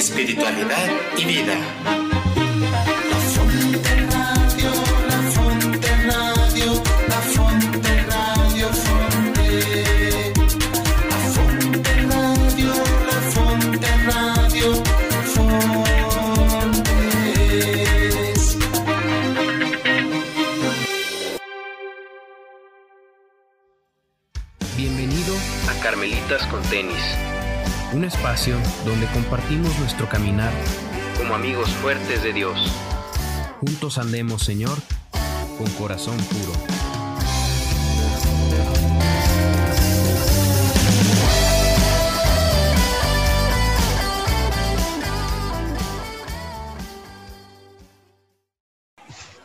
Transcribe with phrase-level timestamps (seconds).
[0.00, 0.88] espiritualidad
[1.18, 2.09] y vida.
[28.20, 30.52] Espacio donde compartimos nuestro caminar
[31.16, 32.70] como amigos fuertes de Dios.
[33.60, 34.76] Juntos andemos, Señor,
[35.56, 36.52] con corazón puro.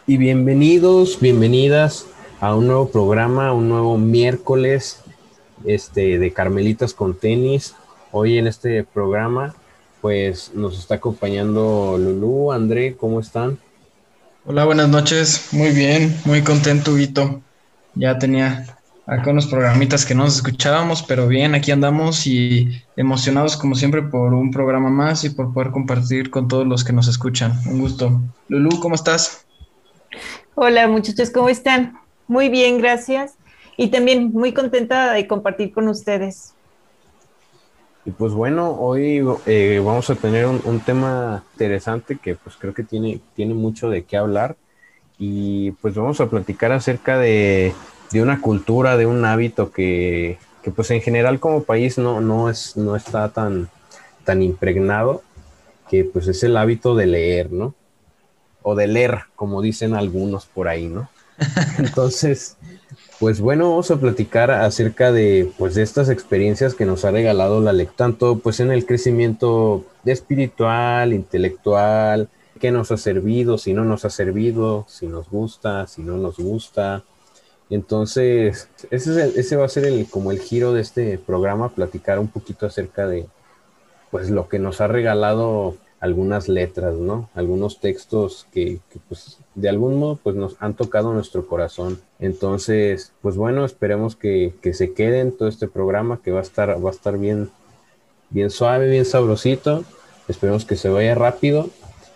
[0.06, 2.08] Y bienvenidos, bienvenidas
[2.42, 5.02] a un nuevo programa, un nuevo miércoles
[5.64, 7.74] este, de Carmelitas con tenis.
[8.18, 9.54] Hoy en este programa,
[10.00, 13.60] pues nos está acompañando Lulú, André, ¿cómo están?
[14.46, 15.50] Hola, buenas noches.
[15.52, 17.42] Muy bien, muy contento, Vito.
[17.94, 23.58] Ya tenía acá unos programitas que no nos escuchábamos, pero bien, aquí andamos y emocionados
[23.58, 27.10] como siempre por un programa más y por poder compartir con todos los que nos
[27.10, 27.60] escuchan.
[27.70, 28.22] Un gusto.
[28.48, 29.46] Lulú, ¿cómo estás?
[30.56, 32.00] Hola muchachos, ¿cómo están?
[32.30, 33.34] Muy bien, gracias.
[33.76, 36.55] Y también muy contenta de compartir con ustedes.
[38.06, 42.74] Y pues bueno, hoy eh, vamos a tener un, un, tema interesante que pues creo
[42.74, 44.56] que tiene, tiene mucho de qué hablar.
[45.18, 47.74] Y pues vamos a platicar acerca de,
[48.12, 52.50] de una cultura, de un hábito que, que, pues en general como país no, no,
[52.50, 53.70] es, no está tan,
[54.24, 55.24] tan impregnado,
[55.90, 57.74] que pues es el hábito de leer, ¿no?
[58.68, 61.08] o de leer, como dicen algunos por ahí, ¿no?
[61.78, 62.55] Entonces,
[63.20, 67.62] pues bueno, vamos a platicar acerca de, pues, de estas experiencias que nos ha regalado
[67.62, 73.86] la lectura, tanto pues en el crecimiento espiritual, intelectual, qué nos ha servido, si no
[73.86, 77.04] nos ha servido, si nos gusta, si no nos gusta.
[77.70, 81.70] Entonces, ese, es el, ese va a ser el, como el giro de este programa,
[81.70, 83.28] platicar un poquito acerca de,
[84.12, 87.30] pues, lo que nos ha regalado algunas letras, ¿no?
[87.34, 92.00] Algunos textos que, que, pues de algún modo pues nos han tocado nuestro corazón.
[92.20, 96.44] Entonces, pues bueno, esperemos que, que, se quede en todo este programa que va a
[96.44, 97.50] estar, va a estar bien,
[98.30, 99.84] bien suave, bien sabrosito.
[100.28, 101.70] Esperemos que se vaya rápido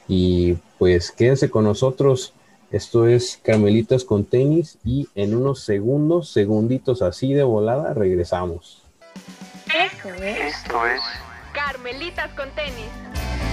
[0.07, 2.33] y pues quédense con nosotros.
[2.71, 8.83] Esto es Carmelitas con tenis y en unos segundos, segunditos así de volada, regresamos.
[9.65, 11.01] Esto es, Esto es
[11.53, 13.48] Carmelitas con tenis.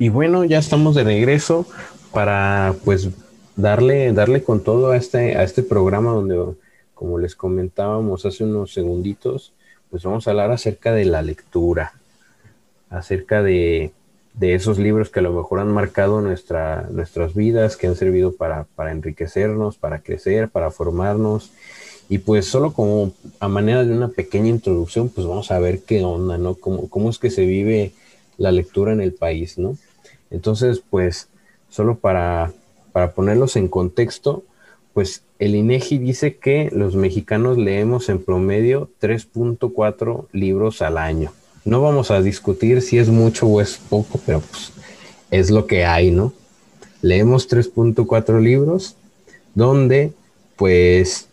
[0.00, 1.66] Y bueno, ya estamos de regreso
[2.10, 3.10] para pues
[3.54, 6.54] darle, darle con todo a este, a este programa donde,
[6.94, 9.52] como les comentábamos hace unos segunditos,
[9.90, 11.92] pues vamos a hablar acerca de la lectura,
[12.88, 13.92] acerca de,
[14.32, 18.32] de esos libros que a lo mejor han marcado nuestra, nuestras vidas, que han servido
[18.32, 21.50] para, para enriquecernos, para crecer, para formarnos.
[22.08, 26.02] Y pues solo como a manera de una pequeña introducción, pues vamos a ver qué
[26.02, 26.54] onda, ¿no?
[26.54, 27.92] Cómo, cómo es que se vive
[28.38, 29.76] la lectura en el país, ¿no?
[30.30, 31.28] Entonces, pues,
[31.68, 32.52] solo para,
[32.92, 34.44] para ponerlos en contexto,
[34.94, 41.32] pues el INEGI dice que los mexicanos leemos en promedio 3.4 libros al año.
[41.64, 44.72] No vamos a discutir si es mucho o es poco, pero pues
[45.30, 46.32] es lo que hay, ¿no?
[47.02, 48.96] Leemos 3.4 libros,
[49.54, 50.12] donde
[50.56, 51.28] pues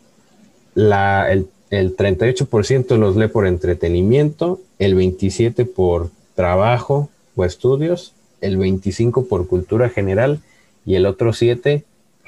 [0.76, 8.58] la, el, el 38% los lee por entretenimiento, el 27% por trabajo o estudios, el
[8.58, 10.42] 25 por cultura general
[10.86, 11.84] y el otro 7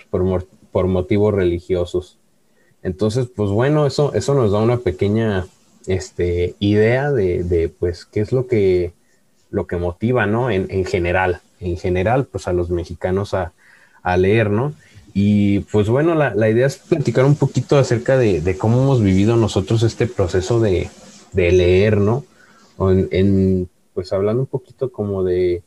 [0.10, 2.18] por, por motivos religiosos.
[2.84, 5.48] Entonces, pues bueno, eso, eso nos da una pequeña
[5.88, 8.94] este, idea de, de, pues, qué es lo que,
[9.50, 10.50] lo que motiva, ¿no?
[10.50, 13.54] En, en, general, en general, pues a los mexicanos a,
[14.04, 14.74] a leer, ¿no?
[15.14, 19.02] Y pues bueno, la, la, idea es platicar un poquito acerca de, de, cómo hemos
[19.02, 20.90] vivido nosotros este proceso de,
[21.34, 22.24] de leer, ¿no?
[22.80, 25.64] En, pues hablando un poquito como de,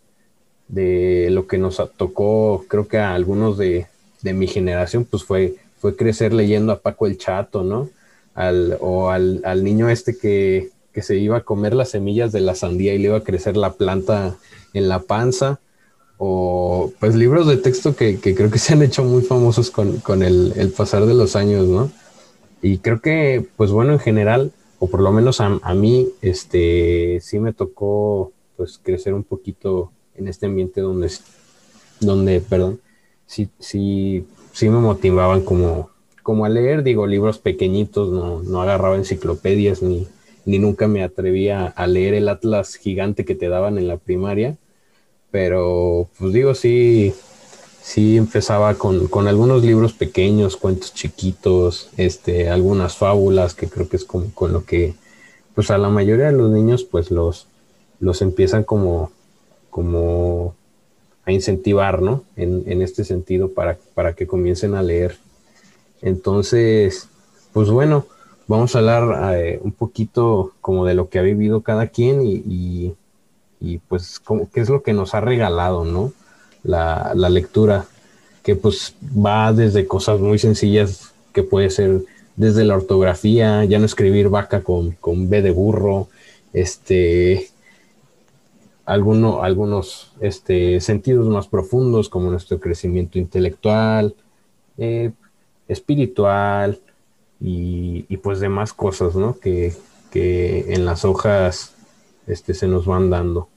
[0.68, 3.86] de lo que nos tocó, creo que a algunos de,
[4.22, 7.90] de, mi generación, pues fue, fue crecer leyendo a Paco el Chato, ¿no?
[8.34, 12.40] Al, o al, al niño este que, que, se iba a comer las semillas de
[12.40, 14.36] la sandía y le iba a crecer la planta
[14.72, 15.60] en la panza,
[16.16, 19.98] o pues libros de texto que, que creo que se han hecho muy famosos con,
[19.98, 21.90] con el, el, pasar de los años, ¿no?
[22.62, 27.18] Y creo que, pues bueno, en general, o por lo menos a, a mí, este,
[27.20, 29.90] sí me tocó, pues, crecer un poquito
[30.22, 31.10] en este ambiente donde,
[32.00, 32.80] donde perdón,
[33.26, 34.24] sí,
[34.62, 35.90] me motivaban como,
[36.22, 40.06] como a leer, digo, libros pequeñitos, no, no agarraba enciclopedias ni,
[40.44, 44.56] ni nunca me atrevía a leer el atlas gigante que te daban en la primaria,
[45.30, 47.14] pero pues digo, sí,
[47.82, 53.96] sí empezaba con, con algunos libros pequeños, cuentos chiquitos, este, algunas fábulas, que creo que
[53.96, 54.94] es como con lo que,
[55.54, 57.46] pues a la mayoría de los niños, pues los,
[57.98, 59.10] los empiezan como,
[59.72, 60.54] como
[61.24, 62.24] a incentivar, ¿no?
[62.36, 65.16] En, en este sentido, para, para que comiencen a leer.
[66.02, 67.08] Entonces,
[67.54, 68.06] pues bueno,
[68.46, 72.34] vamos a hablar eh, un poquito como de lo que ha vivido cada quien y,
[72.46, 72.94] y,
[73.60, 76.12] y pues como, qué es lo que nos ha regalado, ¿no?
[76.64, 77.86] La, la, lectura,
[78.42, 82.02] que pues va desde cosas muy sencillas, que puede ser
[82.36, 86.08] desde la ortografía, ya no escribir vaca con, con B de burro,
[86.52, 87.48] este,
[88.84, 94.14] alguno, algunos este, sentidos más profundos como nuestro crecimiento intelectual,
[94.78, 95.12] eh,
[95.68, 96.80] espiritual
[97.40, 99.38] y, y, pues demás cosas, ¿no?
[99.38, 99.74] Que,
[100.10, 101.74] que en las hojas
[102.26, 103.48] este, se nos van dando.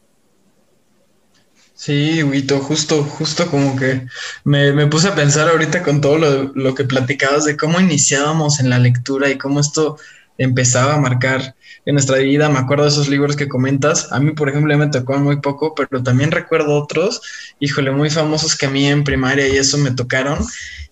[1.74, 4.08] Sí, Huito, justo, justo como que
[4.46, 8.62] me, me, puse a pensar ahorita con todo lo, lo, que platicabas de cómo iniciábamos
[8.62, 9.98] en la lectura y cómo esto
[10.38, 12.50] empezaba a marcar en nuestra vida.
[12.50, 14.12] Me acuerdo de esos libros que comentas.
[14.12, 17.22] A mí, por ejemplo, me tocó muy poco, pero también recuerdo otros,
[17.60, 20.40] híjole, muy famosos que a mí en primaria y eso me tocaron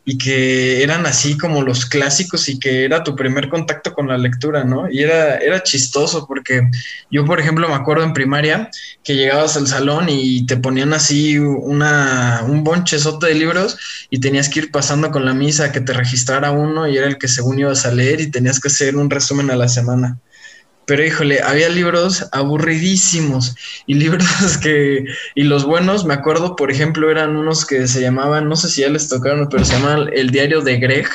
[0.05, 4.17] y que eran así como los clásicos y que era tu primer contacto con la
[4.17, 4.89] lectura, ¿no?
[4.91, 6.69] Y era, era chistoso porque
[7.09, 8.69] yo, por ejemplo, me acuerdo en primaria
[9.03, 13.77] que llegabas al salón y te ponían así una, un bonchezote de libros
[14.09, 17.17] y tenías que ir pasando con la misa que te registrara uno y era el
[17.17, 20.19] que según ibas a leer y tenías que hacer un resumen a la semana.
[20.85, 23.55] Pero híjole, había libros aburridísimos
[23.87, 28.49] y libros que, y los buenos, me acuerdo, por ejemplo, eran unos que se llamaban,
[28.49, 31.07] no sé si ya les tocaron, pero se llamaban El Diario de Greg,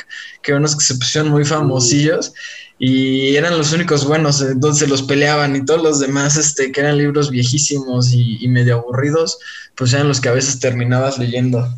[0.43, 2.33] que eran unos que se pusieron muy famosillos
[2.79, 6.97] y eran los únicos buenos, entonces los peleaban y todos los demás, este, que eran
[6.97, 9.39] libros viejísimos y, y medio aburridos,
[9.75, 11.69] pues eran los que a veces terminabas leyendo.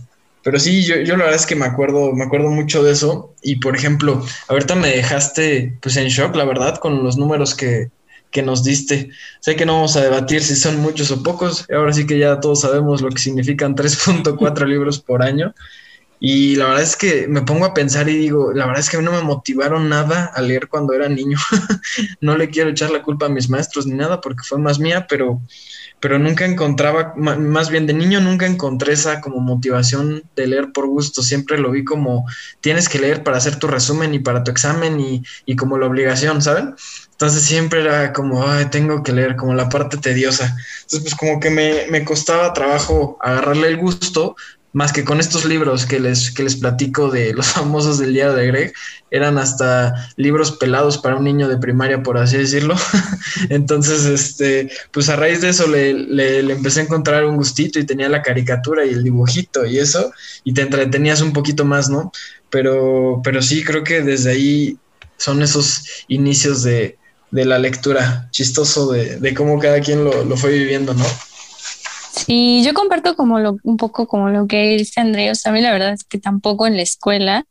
[0.43, 3.35] Pero sí, yo, yo la verdad es que me acuerdo, me acuerdo mucho de eso.
[3.43, 7.91] Y por ejemplo, ahorita me dejaste pues en shock, la verdad, con los números que,
[8.31, 9.11] que nos diste.
[9.41, 11.67] Sé que no vamos a debatir si son muchos o pocos.
[11.71, 15.55] Ahora sí que ya todos sabemos lo que significan 3.4 libros por año.
[16.23, 18.97] Y la verdad es que me pongo a pensar y digo, la verdad es que
[18.97, 21.39] a mí no me motivaron nada a leer cuando era niño.
[22.21, 25.07] no le quiero echar la culpa a mis maestros ni nada porque fue más mía,
[25.09, 25.41] pero
[26.01, 30.87] pero nunca encontraba, más bien de niño nunca encontré esa como motivación de leer por
[30.87, 32.27] gusto, siempre lo vi como
[32.61, 35.87] tienes que leer para hacer tu resumen y para tu examen y, y como la
[35.87, 36.75] obligación, ¿saben?
[37.13, 40.57] Entonces siempre era como, ay, tengo que leer, como la parte tediosa.
[40.83, 44.37] Entonces pues como que me, me costaba trabajo agarrarle el gusto,
[44.73, 48.33] más que con estos libros que les, que les platico de los famosos del día
[48.33, 48.73] de Greg,
[49.11, 52.77] eran hasta libros pelados para un niño de primaria, por así decirlo.
[53.49, 57.79] Entonces, este, pues a raíz de eso le, le, le, empecé a encontrar un gustito
[57.79, 60.13] y tenía la caricatura y el dibujito y eso,
[60.45, 62.13] y te entretenías un poquito más, ¿no?
[62.51, 64.79] Pero, pero sí, creo que desde ahí
[65.17, 66.97] son esos inicios de,
[67.31, 71.05] de la lectura, chistoso de, de cómo cada quien lo, lo fue viviendo, ¿no?
[72.13, 75.55] Sí, yo comparto como lo, un poco como lo que dice Andrea, o sea, a
[75.55, 77.45] mí la verdad es que tampoco en la escuela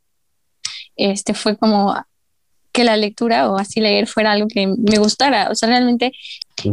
[0.96, 1.94] este fue como
[2.72, 6.12] que la lectura o así leer fuera algo que me gustara, o sea, realmente,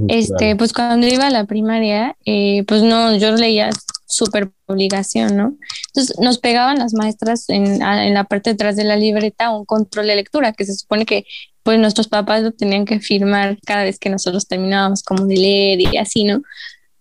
[0.09, 3.69] este, pues cuando iba a la primaria, eh, pues no, yo leía
[4.05, 5.57] súper obligación, ¿no?
[5.87, 9.65] Entonces nos pegaban las maestras en, en la parte de atrás de la libreta un
[9.65, 11.25] control de lectura, que se supone que
[11.63, 15.81] pues nuestros papás lo tenían que firmar cada vez que nosotros terminábamos como de leer
[15.81, 16.41] y así, ¿no?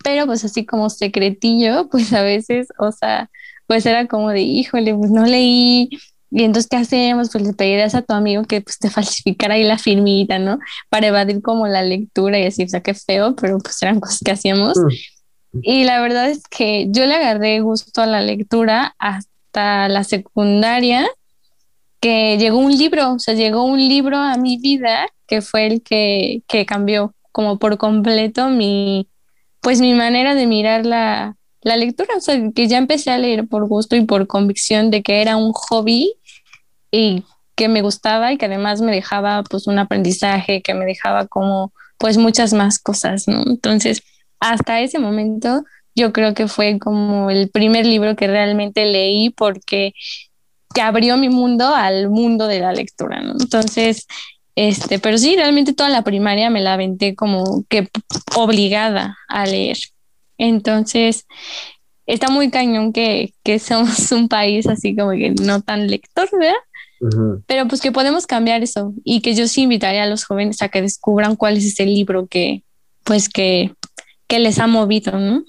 [0.02, 3.30] Pero pues así como secretillo, pues a veces, o sea,
[3.66, 5.90] pues era como de, híjole, pues no leí,
[6.30, 7.30] y entonces, ¿qué hacemos?
[7.30, 10.58] Pues le pedirías a tu amigo que pues te falsificara ahí la firmita, ¿no?
[10.88, 14.20] Para evadir como la lectura y así, o sea, qué feo, pero pues eran cosas
[14.24, 14.76] que hacíamos.
[15.62, 21.08] Y la verdad es que yo le agarré gusto a la lectura hasta la secundaria,
[22.00, 25.82] que llegó un libro, o sea, llegó un libro a mi vida que fue el
[25.82, 29.08] que, que cambió como por completo mi,
[29.66, 33.48] pues mi manera de mirar la, la lectura, o sea, que ya empecé a leer
[33.48, 36.14] por gusto y por convicción de que era un hobby
[36.92, 37.24] y
[37.56, 41.72] que me gustaba y que además me dejaba pues un aprendizaje, que me dejaba como
[41.98, 43.42] pues muchas más cosas, ¿no?
[43.44, 44.04] Entonces,
[44.38, 45.64] hasta ese momento
[45.96, 49.94] yo creo que fue como el primer libro que realmente leí porque
[50.76, 53.32] que abrió mi mundo al mundo de la lectura, ¿no?
[53.32, 54.06] Entonces,
[54.56, 57.88] este, pero sí, realmente toda la primaria me la aventé como que
[58.34, 59.76] obligada a leer.
[60.38, 61.26] Entonces,
[62.06, 66.54] está muy cañón que, que somos un país así como que no tan lector, ¿verdad?
[67.46, 70.70] Pero pues que podemos cambiar eso y que yo sí invitaría a los jóvenes a
[70.70, 72.62] que descubran cuál es ese libro que,
[73.04, 73.74] pues que,
[74.26, 75.44] que les ha movido, ¿no?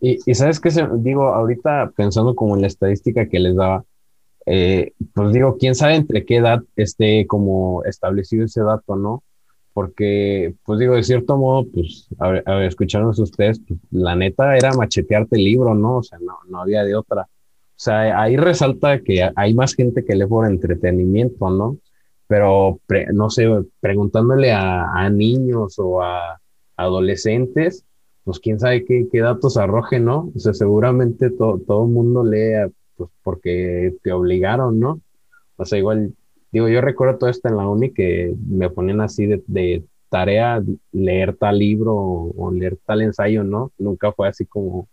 [0.00, 3.84] Y, y sabes qué, digo, ahorita pensando como en la estadística que les daba,
[4.46, 9.22] eh, pues digo, quién sabe entre qué edad esté como establecido ese dato, ¿no?
[9.74, 14.56] Porque, pues digo, de cierto modo, pues, a a ver, escucharon ustedes, pues, la neta
[14.56, 15.98] era machetearte el libro, ¿no?
[15.98, 17.22] O sea, no, no había de otra.
[17.22, 21.78] O sea, ahí resalta que hay más gente que lee por entretenimiento, ¿no?
[22.26, 22.80] Pero,
[23.12, 23.48] no sé,
[23.80, 26.38] preguntándole a, a niños o a
[26.76, 27.84] adolescentes,
[28.24, 30.30] pues quién sabe qué, qué datos arroje, ¿no?
[30.34, 35.00] O sea, seguramente to- todo el mundo lee pues, porque te obligaron, ¿no?
[35.56, 36.14] O sea, igual,
[36.50, 40.62] digo, yo recuerdo todo esto en la uni que me ponían así de, de tarea
[40.92, 43.72] leer tal libro o, o leer tal ensayo, ¿no?
[43.78, 44.88] Nunca fue así como,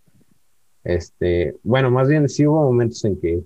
[0.83, 3.43] este, bueno, más bien sí hubo momentos en que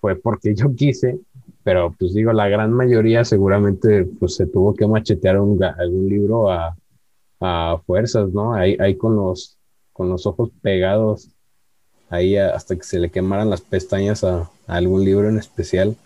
[0.00, 1.18] fue porque yo quise,
[1.62, 6.50] pero pues digo, la gran mayoría seguramente pues se tuvo que machetear un, algún libro
[6.50, 6.76] a,
[7.40, 8.54] a fuerzas, ¿no?
[8.54, 9.58] Ahí, ahí con los,
[9.92, 11.30] con los ojos pegados,
[12.10, 15.96] ahí hasta que se le quemaran las pestañas a, algún libro en especial.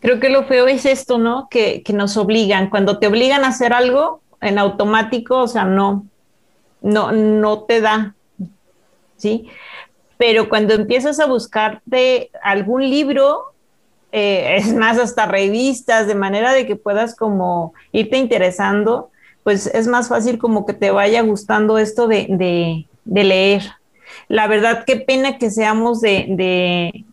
[0.00, 1.48] Creo que lo feo es esto, ¿no?
[1.50, 2.70] Que, que nos obligan.
[2.70, 6.06] Cuando te obligan a hacer algo en automático, o sea, no,
[6.80, 8.14] no, no te da,
[9.16, 9.48] ¿sí?
[10.16, 13.52] Pero cuando empiezas a buscarte algún libro,
[14.12, 19.10] eh, es más, hasta revistas, de manera de que puedas como irte interesando,
[19.44, 23.62] pues es más fácil como que te vaya gustando esto de, de leer.
[24.28, 27.04] La verdad, qué pena que seamos de, de,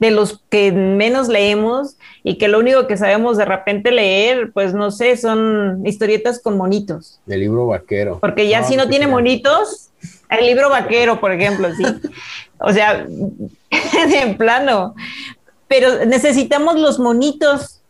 [0.00, 4.74] de los que menos leemos y que lo único que sabemos de repente leer, pues
[4.74, 7.20] no sé, son historietas con monitos.
[7.28, 8.18] El libro vaquero.
[8.20, 9.90] Porque ya si no tiene monitos,
[10.28, 11.84] el libro vaquero, por ejemplo, sí.
[12.58, 13.06] O sea,
[13.70, 14.94] en plano.
[15.68, 17.80] Pero necesitamos los monitos.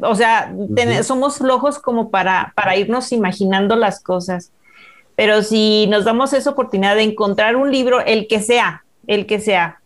[0.00, 4.50] O sea, ten- somos flojos como para, para irnos imaginando las cosas.
[5.16, 9.40] Pero si nos damos esa oportunidad de encontrar un libro, el que sea, el que
[9.40, 9.80] sea,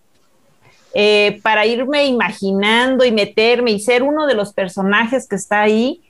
[0.95, 6.01] eh, para irme imaginando y meterme y ser uno de los personajes que está ahí,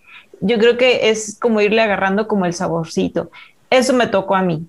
[0.41, 3.31] yo creo que es como irle agarrando como el saborcito.
[3.71, 4.67] Eso me tocó a mí.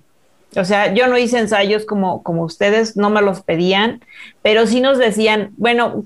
[0.56, 4.04] O sea, yo no hice ensayos como, como ustedes, no me los pedían,
[4.42, 6.02] pero sí nos decían, bueno,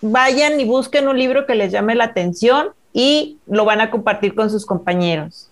[0.00, 4.34] vayan y busquen un libro que les llame la atención y lo van a compartir
[4.34, 5.48] con sus compañeros.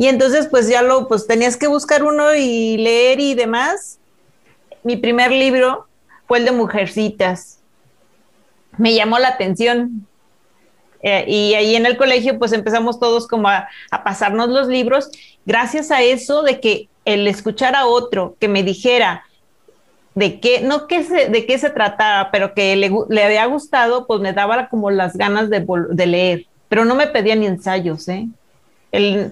[0.00, 3.98] Y entonces, pues ya lo, pues tenías que buscar uno y leer y demás.
[4.82, 5.88] Mi primer libro
[6.26, 7.58] fue el de Mujercitas.
[8.78, 10.06] Me llamó la atención.
[11.02, 13.68] Eh, y ahí en el colegio, pues empezamos todos como a,
[14.02, 15.10] pasarnos los libros.
[15.44, 19.26] Gracias a eso de que el escuchar a otro que me dijera
[20.14, 24.06] de qué, no que se, de qué se trataba, pero que le, le había gustado,
[24.06, 26.46] pues me daba como las ganas de, de leer.
[26.70, 28.28] Pero no me pedía ni ensayos, ¿eh?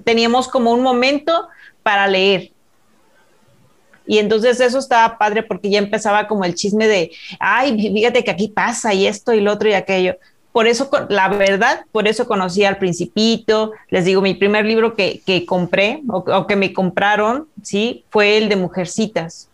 [0.04, 1.48] Teníamos como un momento
[1.82, 2.52] para leer.
[4.06, 8.30] Y entonces eso estaba padre porque ya empezaba como el chisme de, ay, fíjate que
[8.30, 10.16] aquí pasa y esto y lo otro y aquello.
[10.50, 13.72] Por eso, la verdad, por eso conocí al Principito.
[13.90, 18.38] Les digo, mi primer libro que, que compré o, o que me compraron, sí, fue
[18.38, 19.50] el de Mujercitas.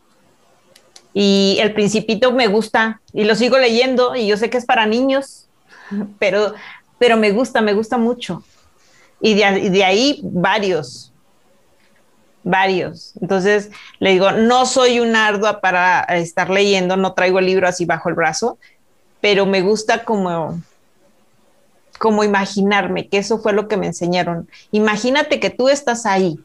[1.13, 4.87] Y el Principito me gusta y lo sigo leyendo y yo sé que es para
[4.87, 5.47] niños,
[6.19, 6.55] pero,
[6.99, 8.45] pero me gusta, me gusta mucho.
[9.25, 11.11] Y de, ahí varios,
[12.43, 13.15] varios.
[13.23, 17.87] Entonces le digo, no soy un ardua para estar leyendo, no traigo el libro así
[17.87, 18.59] bajo el brazo,
[19.23, 20.61] pero me gusta como,
[21.99, 24.47] como imaginarme, que eso fue lo que me enseñaron.
[24.73, 26.39] Imagínate que tú estás ahí.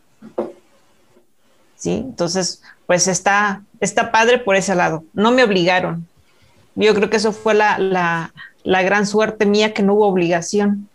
[1.76, 1.96] ¿Sí?
[1.96, 5.04] Entonces, pues está, está padre por ese lado.
[5.12, 6.08] No me obligaron.
[6.76, 8.32] Yo creo que eso fue la,
[8.64, 10.89] la gran suerte mía, que no hubo obligación.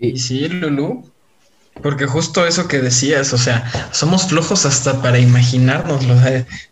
[0.00, 1.04] Y sí, Lulu,
[1.82, 6.14] porque justo eso que decías, o sea, somos flojos hasta para imaginárnoslo.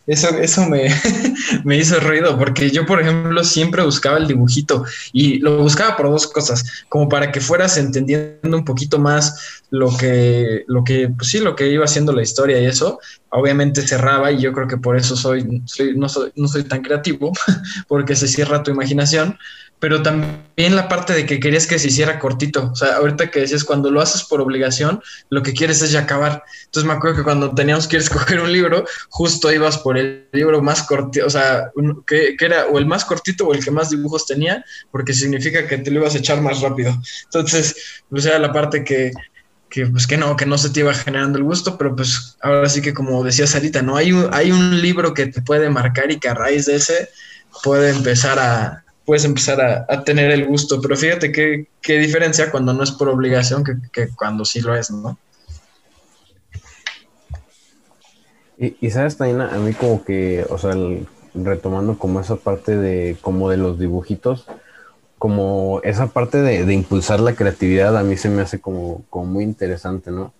[0.07, 0.89] eso, eso me,
[1.65, 6.11] me hizo ruido, porque yo, por ejemplo, siempre buscaba el dibujito y lo buscaba por
[6.11, 11.31] dos cosas, como para que fueras entendiendo un poquito más lo que, lo que, pues
[11.31, 13.01] sí, lo que iba haciendo la historia y eso.
[13.31, 16.83] Obviamente cerraba y yo creo que por eso soy, soy, no, soy no soy tan
[16.83, 17.33] creativo,
[17.89, 19.39] porque se cierra tu imaginación
[19.81, 22.71] pero también la parte de que querías que se hiciera cortito.
[22.73, 24.88] O sea, ahorita que decías, cuando lo haces por obligación,
[25.31, 26.43] lo que quieres es ya acabar.
[26.65, 30.63] Entonces me acuerdo que cuando teníamos que escoger un libro, justo ibas por el libro
[30.63, 31.71] más cortito, o sea,
[32.07, 35.79] que era o el más cortito o el que más dibujos tenía, porque significa que
[35.79, 36.97] te lo ibas a echar más rápido.
[37.25, 39.13] Entonces, pues era la parte que,
[39.69, 42.69] que pues que no, que no se te iba generando el gusto, pero pues ahora
[42.69, 43.97] sí que como decía Sarita, ¿no?
[43.97, 47.11] Hay un, hay un libro que te puede marcar y que a raíz de ese
[47.63, 52.51] puede empezar a, puedes empezar a, a tener el gusto, pero fíjate qué, qué diferencia
[52.51, 55.17] cuando no es por obligación que, que cuando sí lo es, ¿no?
[58.59, 60.75] Y, y sabes también a, mí como que, o sea,
[61.33, 64.45] retomando como esa parte de como de los dibujitos,
[65.17, 69.25] como esa parte de, de impulsar la creatividad a mí se me hace como, como
[69.25, 70.35] muy interesante, ¿no?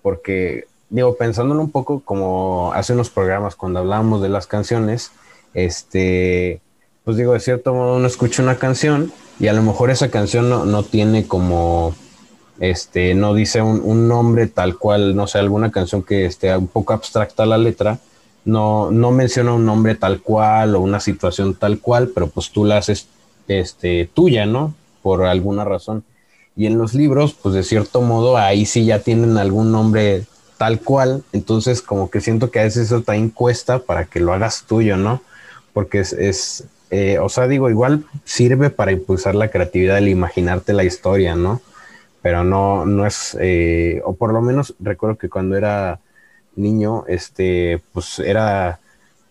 [0.00, 5.10] Porque, digo, pensándolo un poco como hace unos programas cuando hablábamos de las canciones,
[5.54, 6.60] este,
[7.06, 10.50] pues digo, de cierto modo uno escucha una canción y a lo mejor esa canción
[10.50, 11.94] no, no tiene como,
[12.58, 16.66] este, no dice un, un nombre tal cual, no sé, alguna canción que esté un
[16.66, 18.00] poco abstracta la letra,
[18.44, 22.64] no, no menciona un nombre tal cual o una situación tal cual, pero pues tú
[22.64, 23.06] la haces
[23.46, 24.74] este, tuya, ¿no?
[25.00, 26.02] Por alguna razón.
[26.56, 30.24] Y en los libros, pues de cierto modo, ahí sí ya tienen algún nombre
[30.58, 34.32] tal cual, entonces como que siento que a veces eso también cuesta para que lo
[34.32, 35.22] hagas tuyo, ¿no?
[35.72, 40.72] Porque es, es eh, o sea, digo, igual sirve para impulsar la creatividad, el imaginarte
[40.72, 41.60] la historia, ¿no?
[42.22, 46.00] Pero no, no es, eh, o por lo menos recuerdo que cuando era
[46.56, 48.80] niño, este, pues era,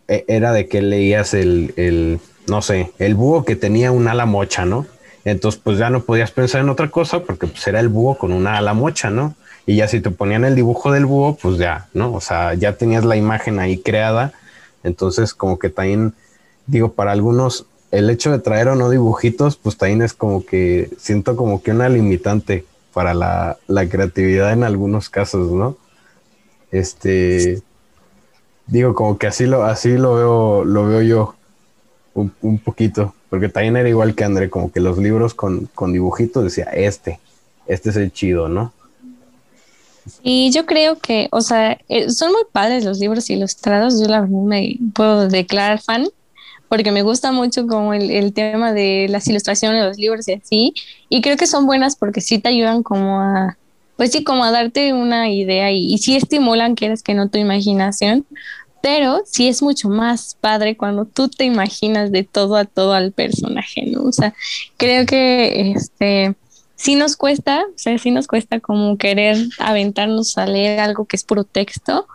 [0.07, 4.25] e- era de que leías el, el, no sé, el búho que tenía un ala
[4.25, 4.85] mocha, ¿no?
[5.25, 8.31] Entonces, pues ya no podías pensar en otra cosa porque pues era el búho con
[8.31, 9.35] una ala mocha, ¿no?
[9.65, 12.13] Y ya si te ponían el dibujo del búho, pues ya, ¿no?
[12.13, 14.33] O sea, ya tenías la imagen ahí creada.
[14.83, 16.13] Entonces, como que también,
[16.67, 20.89] digo, para algunos, el hecho de traer o no dibujitos, pues también es como que
[20.97, 25.77] siento como que una limitante para la, la creatividad en algunos casos, ¿no?
[26.71, 27.61] Este,
[28.67, 31.35] digo, como que así lo, así lo veo, lo veo yo
[32.13, 35.93] un, un poquito, porque también era igual que André, como que los libros con, con
[35.93, 37.19] dibujitos decía, este,
[37.67, 38.73] este es el chido, ¿no?
[40.21, 43.99] Y yo creo que, o sea, eh, son muy padres los libros ilustrados.
[43.99, 46.07] Yo la verdad me puedo declarar fan
[46.67, 50.33] porque me gusta mucho como el, el tema de las ilustraciones de los libros y
[50.33, 50.73] así.
[51.09, 53.57] Y creo que son buenas porque sí te ayudan como a,
[53.97, 57.37] pues sí, como a darte una idea y, y sí estimulan, quieres que no, tu
[57.37, 58.25] imaginación.
[58.81, 63.11] Pero sí es mucho más padre cuando tú te imaginas de todo a todo al
[63.13, 64.03] personaje, ¿no?
[64.03, 64.35] O sea,
[64.77, 66.35] creo que este
[66.75, 71.15] sí nos cuesta, o sea, sí nos cuesta como querer aventarnos a leer algo que
[71.15, 72.07] es puro texto,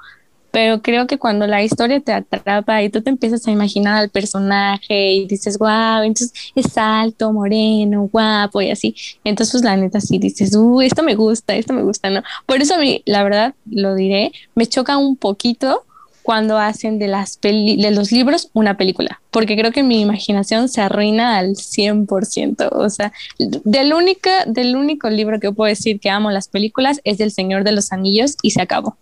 [0.50, 4.10] pero creo que cuando la historia te atrapa y tú te empiezas a imaginar al
[4.10, 10.00] personaje y dices, wow, entonces es alto, moreno, guapo y así, entonces pues la neta
[10.00, 12.22] sí dices, uh, esto me gusta, esto me gusta, ¿no?
[12.46, 15.84] Por eso a mí, la verdad, lo diré, me choca un poquito
[16.22, 20.68] cuando hacen de, las peli de los libros una película, porque creo que mi imaginación
[20.68, 22.68] se arruina al 100%.
[22.72, 27.20] O sea, del, única, del único libro que puedo decir que amo las películas es
[27.20, 28.96] El Señor de los Anillos y se acabó.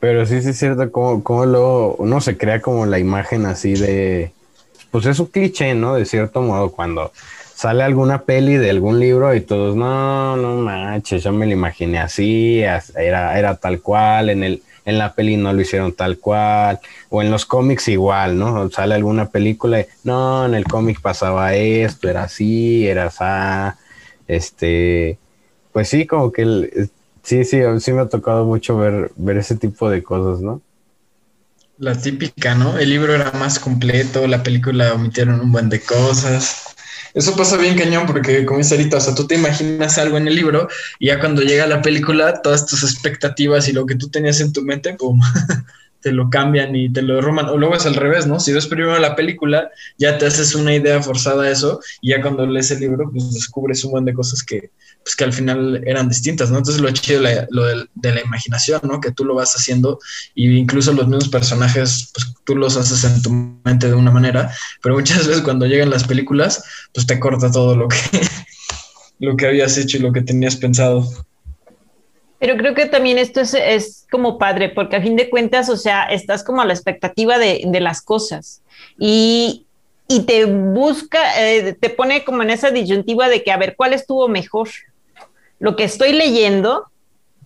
[0.00, 3.74] Pero sí, sí es cierto, como, como luego uno se crea como la imagen así
[3.74, 4.32] de,
[4.90, 5.94] pues es un cliché, ¿no?
[5.94, 7.12] De cierto modo, cuando
[7.54, 11.98] sale alguna peli de algún libro y todos, no, no manches, yo me lo imaginé
[12.00, 16.18] así, as- era, era tal cual, en el, en la peli no lo hicieron tal
[16.18, 18.70] cual, o en los cómics igual, ¿no?
[18.70, 23.78] Sale alguna película y, no, en el cómic pasaba esto, era así, era así,
[24.28, 25.18] este,
[25.72, 26.90] pues sí, como que el-
[27.24, 30.62] sí, sí, sí me ha tocado mucho ver, ver ese tipo de cosas, ¿no?
[31.78, 32.78] La típica, ¿no?
[32.78, 36.76] El libro era más completo, la película omitieron un buen de cosas.
[37.14, 40.28] Eso pasa bien cañón porque, como dice ahorita, o sea, tú te imaginas algo en
[40.28, 44.08] el libro y ya cuando llega la película, todas tus expectativas y lo que tú
[44.08, 45.20] tenías en tu mente, pum,
[46.00, 47.48] te lo cambian y te lo roman.
[47.48, 48.38] O luego es al revés, ¿no?
[48.38, 52.20] Si ves primero la película, ya te haces una idea forzada a eso y ya
[52.20, 54.70] cuando lees el libro, pues descubres un buen de cosas que,
[55.04, 56.58] pues, que al final eran distintas, ¿no?
[56.58, 59.00] Entonces lo chido de la, lo de, la imaginación, ¿no?
[59.00, 59.98] Que tú lo vas haciendo
[60.34, 64.50] y incluso los mismos personajes, pues tú los haces en tu mente de una manera,
[64.82, 66.64] pero muchas veces cuando llegan las películas,
[66.94, 67.98] pues te corta todo lo que,
[69.18, 71.06] lo que habías hecho y lo que tenías pensado.
[72.38, 75.76] Pero creo que también esto es, es como padre, porque a fin de cuentas, o
[75.76, 78.62] sea, estás como a la expectativa de, de las cosas
[78.98, 79.66] y,
[80.08, 83.92] y te busca, eh, te pone como en esa disyuntiva de que a ver cuál
[83.92, 84.68] estuvo mejor,
[85.58, 86.86] lo que estoy leyendo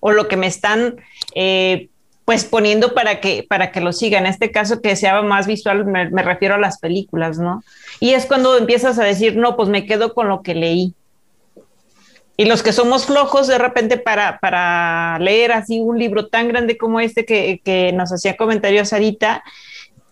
[0.01, 0.97] o lo que me están
[1.35, 1.89] eh,
[2.25, 4.19] pues poniendo para que, para que lo siga.
[4.19, 7.63] En este caso que sea más visual, me, me refiero a las películas, ¿no?
[8.01, 10.95] Y es cuando empiezas a decir, no, pues me quedo con lo que leí.
[12.37, 16.79] Y los que somos flojos de repente para, para leer así un libro tan grande
[16.79, 19.43] como este que, que nos hacía comentarios Sarita,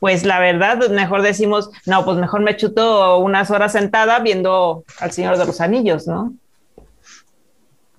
[0.01, 5.13] pues la verdad, mejor decimos, no, pues mejor me chuto unas horas sentada viendo al
[5.13, 6.33] Señor de los Anillos, ¿no?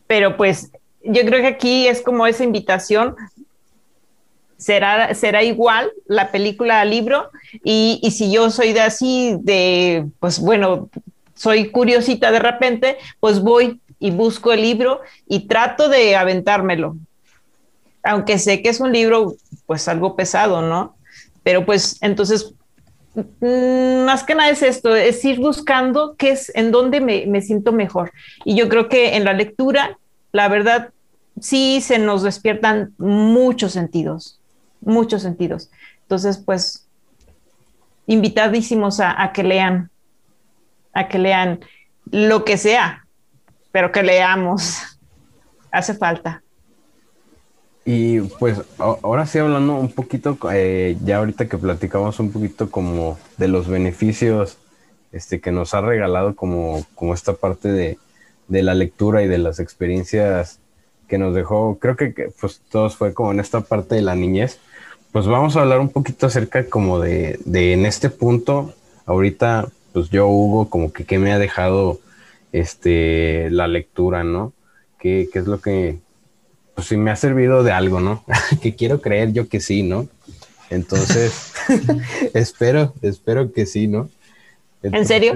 [0.08, 0.72] Pero pues
[1.04, 3.16] yo creo que aquí es como esa invitación.
[4.58, 7.30] Será, será igual la película al libro
[7.64, 10.90] y, y si yo soy de así, de, pues bueno,
[11.36, 16.96] soy curiosita de repente, pues voy y busco el libro y trato de aventármelo.
[18.04, 20.96] Aunque sé que es un libro, pues algo pesado, ¿no?
[21.44, 22.54] Pero pues entonces,
[23.42, 27.72] más que nada es esto, es ir buscando qué es, en dónde me, me siento
[27.72, 28.12] mejor.
[28.46, 29.98] Y yo creo que en la lectura,
[30.32, 30.90] la verdad,
[31.40, 34.40] sí se nos despiertan muchos sentidos,
[34.82, 35.70] muchos sentidos.
[36.04, 36.88] Entonces, pues,
[38.06, 39.90] invitadísimos a, a que lean,
[40.94, 41.60] a que lean
[42.12, 43.06] lo que sea,
[43.72, 44.82] pero que leamos.
[45.72, 46.44] Hace falta.
[47.90, 53.18] Y pues ahora sí hablando un poquito, eh, ya ahorita que platicamos un poquito como
[53.38, 54.58] de los beneficios
[55.14, 57.98] este, que nos ha regalado como, como esta parte de,
[58.50, 60.60] de la lectura y de las experiencias
[61.08, 64.16] que nos dejó, creo que, que, pues todos fue como en esta parte de la
[64.16, 64.60] niñez,
[65.14, 68.74] pues vamos a hablar un poquito acerca como de, de en este punto,
[69.06, 72.02] ahorita pues yo Hugo como que qué me ha dejado
[72.52, 74.52] este, la lectura, ¿no?
[75.00, 76.00] ¿Qué, qué es lo que,
[76.78, 78.24] pues sí me ha servido de algo, ¿no?
[78.62, 80.08] que quiero creer yo que sí, ¿no?
[80.70, 81.54] Entonces,
[82.36, 84.10] espero, espero que sí, ¿no?
[84.84, 85.34] ¿En serio?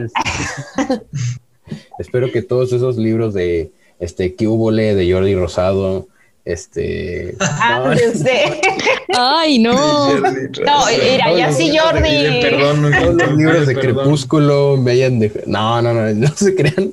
[1.98, 6.08] Espero que todos esos libros de este que hubo le de Jordi Rosado,
[6.46, 8.62] este Ah, no, yo sé.
[9.18, 9.74] Ay, no.
[10.20, 12.42] No, mira, ya sí, Jordi.
[12.44, 13.96] Perdón, no, todos los libros de perdón.
[13.96, 15.44] Crepúsculo me hayan dejado.
[15.48, 16.92] No, no, no, no se crean.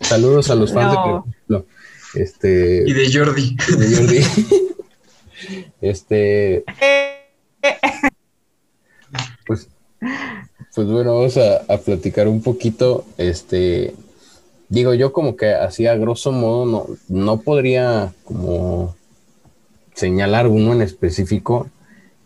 [0.00, 1.00] Saludos a los fans No.
[1.04, 1.64] de Crepúsculo.
[2.14, 3.56] Este Y de Jordi.
[3.78, 4.20] de Jordi.
[5.80, 6.64] Este,
[9.46, 9.68] pues,
[10.74, 13.04] pues bueno, vamos a, a platicar un poquito.
[13.16, 13.94] Este,
[14.68, 18.94] digo, yo como que así a grosso modo no, no podría como
[19.94, 21.68] señalar uno en específico,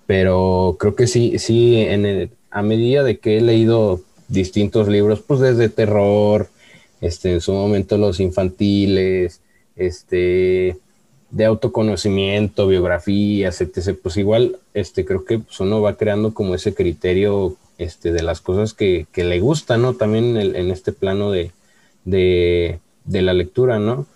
[0.06, 5.22] pero creo que sí, sí, en el- a medida de que he leído distintos libros,
[5.26, 6.48] pues desde terror,
[7.00, 9.40] este, en su momento los infantiles,
[9.76, 10.78] este,
[11.30, 13.98] de autoconocimiento, biografías, etc.
[14.02, 18.40] Pues igual, este, creo que pues, uno va creando como ese criterio, este, de las
[18.40, 19.94] cosas que, que le gustan, ¿no?
[19.94, 21.50] También en, en este plano de,
[22.04, 24.06] de, de la lectura, ¿no?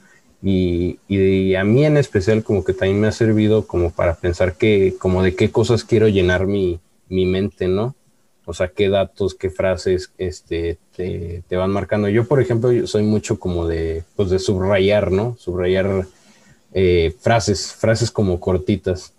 [0.42, 4.56] Y, y a mí en especial como que también me ha servido como para pensar
[4.56, 7.96] que, como de qué cosas quiero llenar mi, mi mente, ¿no?
[8.48, 12.08] O sea, qué datos, qué frases este, te, te van marcando.
[12.08, 15.36] Yo, por ejemplo, yo soy mucho como de, pues de subrayar, ¿no?
[15.38, 16.06] Subrayar
[16.72, 19.12] eh, frases, frases como cortitas.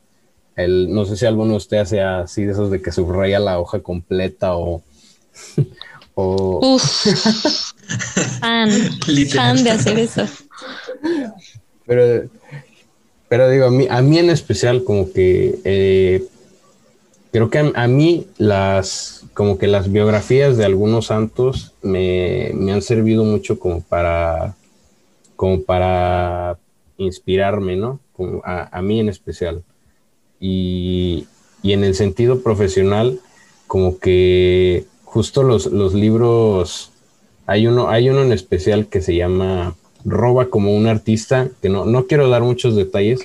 [0.56, 3.60] El, no sé si alguno de ustedes hace así de esos de que subraya la
[3.60, 4.82] hoja completa o...
[6.16, 6.84] o Uf.
[8.40, 8.72] Fan.
[9.36, 10.26] Fan de hacer eso.
[11.86, 12.28] pero,
[13.28, 16.24] pero digo, a mí, a mí en especial como que eh,
[17.32, 22.72] creo que a, a mí las, como que las biografías de algunos santos me, me
[22.72, 24.56] han servido mucho como para,
[25.36, 26.58] como para
[26.98, 28.00] inspirarme, ¿no?
[28.14, 29.64] Como a, mí en especial.
[30.40, 31.28] Y,
[31.64, 33.20] y en el sentido profesional,
[33.68, 36.92] como que justo los, los libros,
[37.46, 41.86] hay uno, hay uno en especial que se llama Roba como un artista, que no,
[41.86, 43.22] no quiero dar muchos detalles,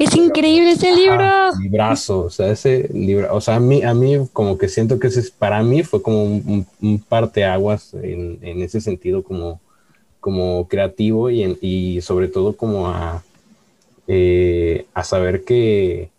[0.00, 1.12] Es increíble ese libro.
[1.20, 4.98] Ajá, librazo, o sea, ese libro, o sea, a mí, a mí como que siento
[4.98, 9.22] que ese es, para mí fue como un, un, un parteaguas en, en ese sentido
[9.22, 9.60] como,
[10.20, 13.22] como creativo y, en- y sobre todo como a,
[14.08, 16.10] eh, a saber que,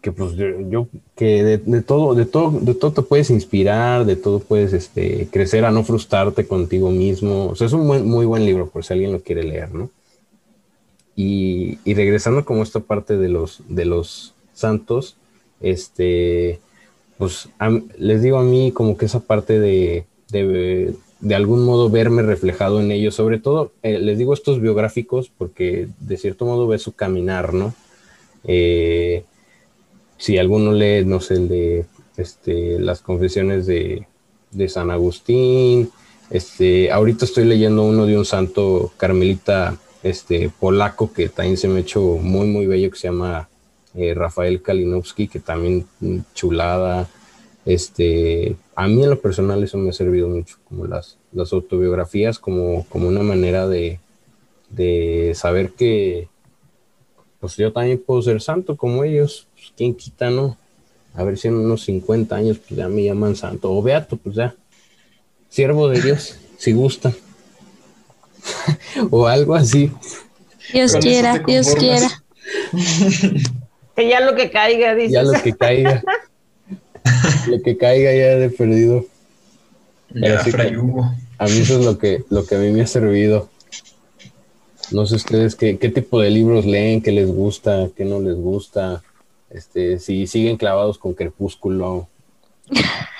[0.00, 4.06] que pues yo, yo- que de, de todo, de todo, de todo te puedes inspirar,
[4.06, 7.48] de todo puedes este, crecer a no frustrarte contigo mismo.
[7.48, 9.90] O sea, es un buen- muy buen libro por si alguien lo quiere leer, ¿no?
[11.16, 15.16] Y, regresando como esta parte de los, de los santos,
[15.60, 16.60] este,
[17.18, 17.50] pues
[17.98, 22.80] les digo a mí como que esa parte de, de, de algún modo verme reflejado
[22.80, 26.92] en ellos, sobre todo eh, les digo estos biográficos porque de cierto modo ve su
[26.92, 27.74] caminar, ¿no?
[28.44, 29.24] Eh,
[30.16, 31.84] si alguno lee, no sé, el de
[32.16, 34.06] este, las confesiones de,
[34.50, 35.90] de San Agustín,
[36.30, 41.78] este, ahorita estoy leyendo uno de un santo carmelita este, polaco que también se me
[41.78, 43.48] ha hecho muy, muy bello, que se llama
[43.94, 47.08] eh, Rafael Kalinowski, que también mm, chulada.
[47.66, 52.38] Este, a mí en lo personal eso me ha servido mucho, como las, las autobiografías,
[52.38, 54.00] como, como una manera de,
[54.70, 56.28] de saber que
[57.40, 60.58] pues yo también puedo ser santo como ellos, pues quién quita, ¿no?
[61.14, 64.36] A ver si en unos 50 años pues ya me llaman santo, o beato, pues
[64.36, 64.54] ya,
[65.48, 67.12] siervo de Dios, si gusta.
[69.10, 69.90] o algo así.
[70.72, 72.08] Dios Con quiera, Dios quiera.
[73.96, 75.12] Que ya lo que caiga, dices.
[75.12, 76.02] Ya lo que caiga.
[77.48, 79.04] lo que caiga ya de perdido.
[80.14, 81.12] Ya, Así Fray que- Hugo.
[81.38, 83.48] A mí eso es lo que, lo que a mí me ha servido.
[84.90, 88.36] No sé ustedes qué, qué tipo de libros leen, qué les gusta, qué no les
[88.36, 89.02] gusta.
[89.48, 92.08] Este, si siguen clavados con Crepúsculo.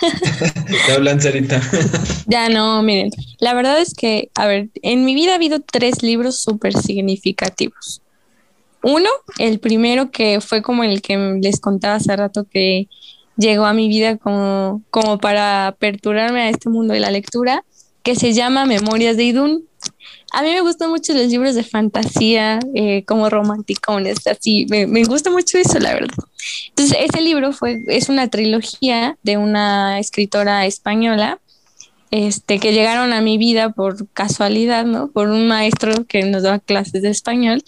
[2.26, 6.02] Ya no, miren, la verdad es que, a ver, en mi vida ha habido tres
[6.02, 8.02] libros súper significativos.
[8.82, 12.88] Uno, el primero que fue como el que les contaba hace rato que
[13.36, 17.64] llegó a mi vida como, como para aperturarme a este mundo de la lectura,
[18.02, 19.64] que se llama Memorias de Idún.
[20.32, 25.04] A mí me gustan mucho los libros de fantasía, eh, como romanticones, así, me, me
[25.04, 26.14] gusta mucho eso, la verdad.
[26.68, 31.40] Entonces, ese libro fue, es una trilogía de una escritora española
[32.10, 35.10] este, que llegaron a mi vida por casualidad, ¿no?
[35.10, 37.62] Por un maestro que nos daba clases de español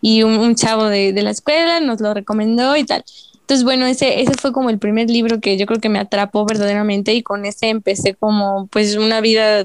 [0.00, 3.04] y un, un chavo de, de la escuela nos lo recomendó y tal.
[3.44, 6.46] Entonces, bueno, ese, ese fue como el primer libro que yo creo que me atrapó
[6.46, 9.64] verdaderamente y con ese empecé como pues una vida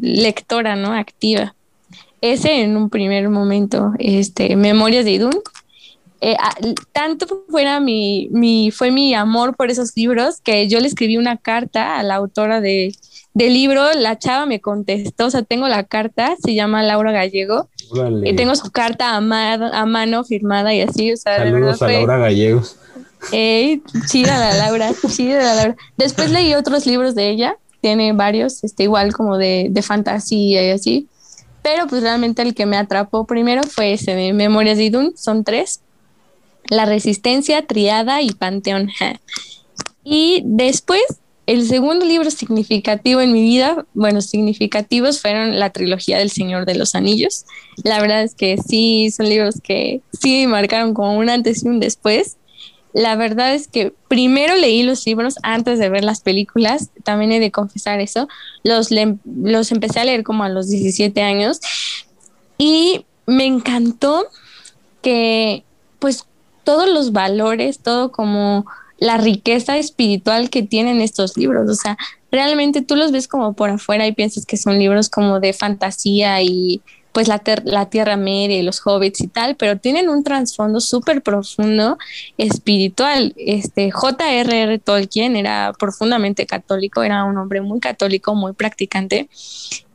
[0.00, 0.92] lectora, ¿no?
[0.92, 1.55] Activa.
[2.32, 5.34] Ese en un primer momento, este, Memorias de Idún.
[6.22, 6.54] Eh, a-
[6.92, 11.36] tanto fuera mi, mi, fue mi amor por esos libros que yo le escribí una
[11.36, 12.94] carta a la autora de,
[13.34, 17.68] del libro, la chava me contestó, o sea, tengo la carta, se llama Laura Gallego,
[18.26, 21.76] y tengo su carta a, ma- a mano firmada y así, o sea, de verdad
[21.76, 22.76] Saludos a fue- Laura Gallegos.
[23.32, 25.76] Ey, chida la Laura, chida la Laura.
[25.98, 30.70] Después leí otros libros de ella, tiene varios, este, igual como de, de fantasía y
[30.70, 31.08] así.
[31.66, 35.42] Pero pues realmente el que me atrapó primero fue ese de Memorias de Idún, son
[35.42, 35.80] tres.
[36.70, 38.88] La Resistencia, Triada y Panteón.
[40.04, 41.02] Y después,
[41.46, 46.76] el segundo libro significativo en mi vida, bueno, significativos fueron la trilogía del Señor de
[46.76, 47.46] los Anillos.
[47.82, 51.80] La verdad es que sí, son libros que sí marcaron como un antes y un
[51.80, 52.36] después.
[52.96, 57.40] La verdad es que primero leí los libros antes de ver las películas, también he
[57.40, 58.26] de confesar eso.
[58.64, 61.60] Los, los empecé a leer como a los 17 años
[62.56, 64.24] y me encantó
[65.02, 65.62] que
[65.98, 66.24] pues
[66.64, 68.64] todos los valores, todo como
[68.96, 71.98] la riqueza espiritual que tienen estos libros, o sea,
[72.32, 76.40] realmente tú los ves como por afuera y piensas que son libros como de fantasía
[76.40, 76.80] y
[77.16, 80.80] pues la, ter- la Tierra Media y los hobbits y tal, pero tienen un trasfondo
[80.80, 81.96] súper profundo
[82.36, 83.32] espiritual.
[83.38, 84.78] Este J.R.R.
[84.80, 89.30] Tolkien era profundamente católico, era un hombre muy católico, muy practicante.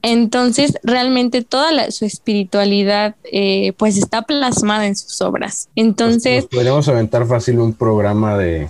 [0.01, 5.69] Entonces, realmente toda la- su espiritualidad eh, pues está plasmada en sus obras.
[5.75, 8.67] Entonces, podríamos aventar fácil un programa de.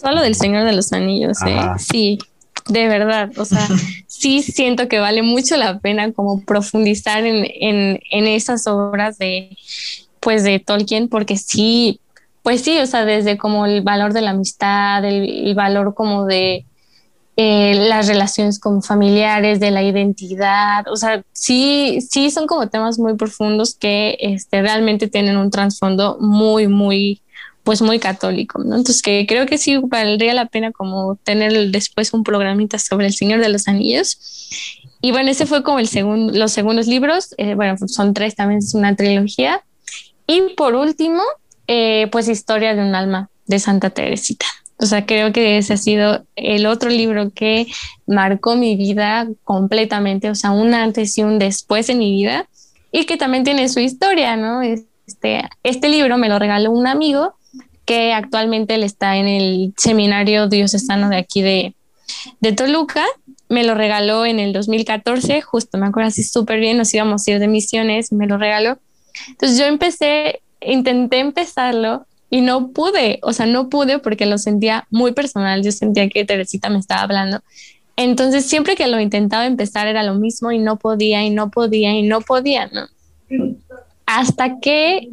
[0.00, 1.58] Solo del Señor de los Anillos, ¿eh?
[1.58, 1.78] Ajá.
[1.78, 2.18] Sí,
[2.68, 3.30] de verdad.
[3.38, 3.66] O sea,
[4.06, 9.56] sí siento que vale mucho la pena como profundizar en, en, en esas obras de,
[10.20, 12.00] pues, de Tolkien, porque sí,
[12.42, 16.26] pues sí, o sea, desde como el valor de la amistad, el, el valor como
[16.26, 16.64] de
[17.38, 22.98] eh, las relaciones con familiares, de la identidad, o sea, sí, sí son como temas
[22.98, 27.20] muy profundos que este, realmente tienen un trasfondo muy, muy,
[27.66, 28.76] pues muy católico, ¿no?
[28.76, 33.12] Entonces que creo que sí valdría la pena como tener después un programita sobre el
[33.12, 34.20] Señor de los Anillos.
[35.00, 38.58] Y bueno, ese fue como el segundo, los segundos libros, eh, bueno, son tres, también
[38.58, 39.64] es una trilogía.
[40.28, 41.20] Y por último,
[41.66, 44.46] eh, pues Historia de un alma de Santa Teresita.
[44.78, 47.66] O sea, creo que ese ha sido el otro libro que
[48.06, 52.48] marcó mi vida completamente, o sea, un antes y un después en mi vida,
[52.92, 54.62] y que también tiene su historia, ¿no?
[54.62, 57.35] Este, este libro me lo regaló un amigo
[57.86, 61.74] que actualmente él está en el seminario diocesano de aquí de,
[62.40, 63.04] de Toluca.
[63.48, 67.30] Me lo regaló en el 2014, justo me acuerdo así súper bien, nos íbamos a
[67.30, 68.78] ir de misiones y me lo regaló.
[69.28, 74.86] Entonces yo empecé, intenté empezarlo y no pude, o sea, no pude porque lo sentía
[74.90, 77.40] muy personal, yo sentía que Teresita me estaba hablando.
[77.96, 81.92] Entonces siempre que lo intentaba empezar era lo mismo y no podía y no podía
[81.92, 82.88] y no podía, ¿no?
[84.06, 85.08] Hasta que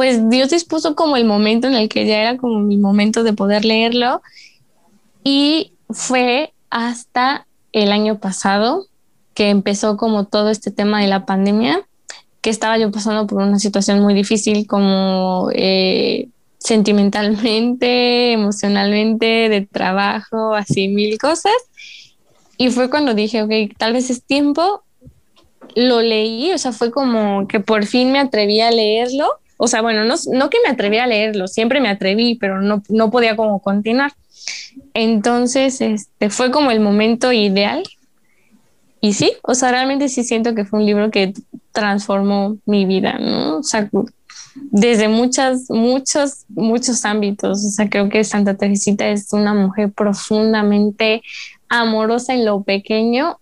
[0.00, 3.34] pues Dios dispuso como el momento en el que ya era como mi momento de
[3.34, 4.22] poder leerlo
[5.22, 8.86] y fue hasta el año pasado
[9.34, 11.86] que empezó como todo este tema de la pandemia,
[12.40, 20.54] que estaba yo pasando por una situación muy difícil como eh, sentimentalmente, emocionalmente, de trabajo,
[20.54, 21.52] así mil cosas.
[22.56, 24.82] Y fue cuando dije, ok, tal vez es tiempo.
[25.76, 29.26] Lo leí, o sea, fue como que por fin me atreví a leerlo.
[29.62, 32.82] O sea, bueno, no, no que me atreví a leerlo, siempre me atreví, pero no,
[32.88, 34.14] no podía como continuar.
[34.94, 37.82] Entonces, este fue como el momento ideal.
[39.02, 41.34] y sí, o sea, realmente sí siento que fue un libro que
[41.72, 43.58] transformó mi vida, ¿no?
[43.58, 43.90] O sea,
[44.54, 47.62] desde muchas, muchos, muchos ámbitos.
[47.62, 51.22] O sea, creo que Santa Teresita es una mujer profundamente
[51.68, 53.38] amorosa en lo pequeño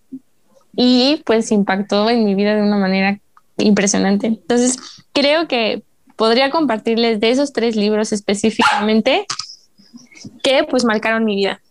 [0.75, 3.21] y pues impactó en mi vida de una manera
[3.57, 4.27] impresionante.
[4.27, 4.77] Entonces,
[5.13, 5.83] creo que
[6.19, 9.25] podría compartirles de esos tres libros específicamente
[10.43, 11.61] que pues marcaron mi vida.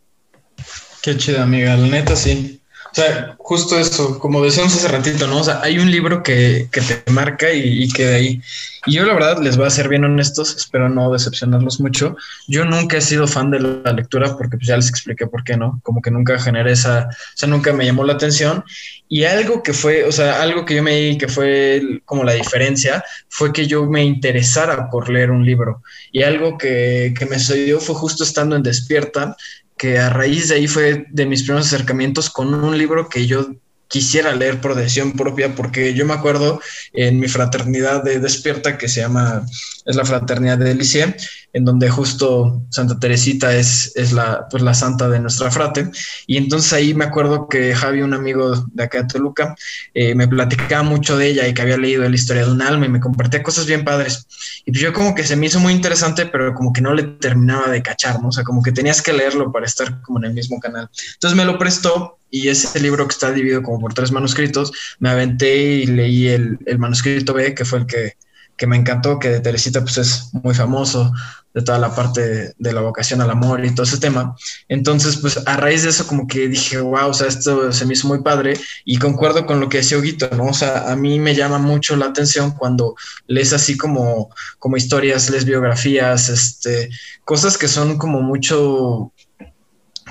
[1.03, 1.77] Qué chida, amiga.
[1.77, 2.59] La neta, sí.
[2.99, 5.39] O sea, justo eso, como decíamos hace ratito, ¿no?
[5.39, 8.43] O sea, hay un libro que, que te marca y, y queda ahí.
[8.87, 12.17] Y yo la verdad les voy a ser bien honestos, espero no decepcionarlos mucho.
[12.49, 15.57] Yo nunca he sido fan de la lectura porque pues ya les expliqué por qué
[15.57, 18.65] no, como que nunca generé esa, o sea, nunca me llamó la atención.
[19.09, 22.33] Y algo que fue, o sea, algo que yo me di que fue como la
[22.33, 25.83] diferencia fue que yo me interesara por leer un libro.
[26.11, 29.37] Y algo que, que me sucedió fue justo estando en Despierta,
[29.79, 33.53] que a raíz de ahí fue de mis primeros acercamientos con un libro que yo
[33.89, 36.61] quisiera leer por decisión propia, porque yo me acuerdo
[36.93, 39.47] en mi fraternidad de despierta, que se llama,
[39.85, 41.17] es la fraternidad de Licie,
[41.55, 45.91] en donde justo Santa Teresita es, es la, pues la santa de nuestra frate.
[46.27, 49.57] Y entonces ahí me acuerdo que Javi, un amigo de acá de Toluca,
[49.95, 52.87] eh, me platicaba mucho de ella y que había leído la historia de un alma
[52.87, 54.27] y me compartía cosas bien padres.
[54.67, 57.05] Y pues yo como que se me hizo muy interesante, pero como que no le
[57.05, 58.29] terminaba de cachar, ¿no?
[58.29, 60.91] O sea, como que tenías que leerlo para estar como en el mismo canal.
[61.15, 65.11] Entonces me lo prestó y ese libro que está dividido como por tres manuscritos, me
[65.11, 68.17] aventé y leí el, manuscrito B, que fue el que,
[68.57, 71.13] que, me encantó, que de Teresita pues es muy famoso,
[71.55, 74.37] de toda la parte de, de, la vocación al amor y todo ese tema.
[74.69, 77.95] Entonces, pues a raíz de eso como que dije, wow, o sea, esto se me
[77.95, 80.47] hizo muy padre y concuerdo con lo que decía Huguito, ¿no?
[80.47, 82.95] O sea, a mí me llama mucho la atención cuando
[83.27, 86.91] lees así como, como historias, lees biografías, este,
[87.25, 89.13] cosas que son como mucho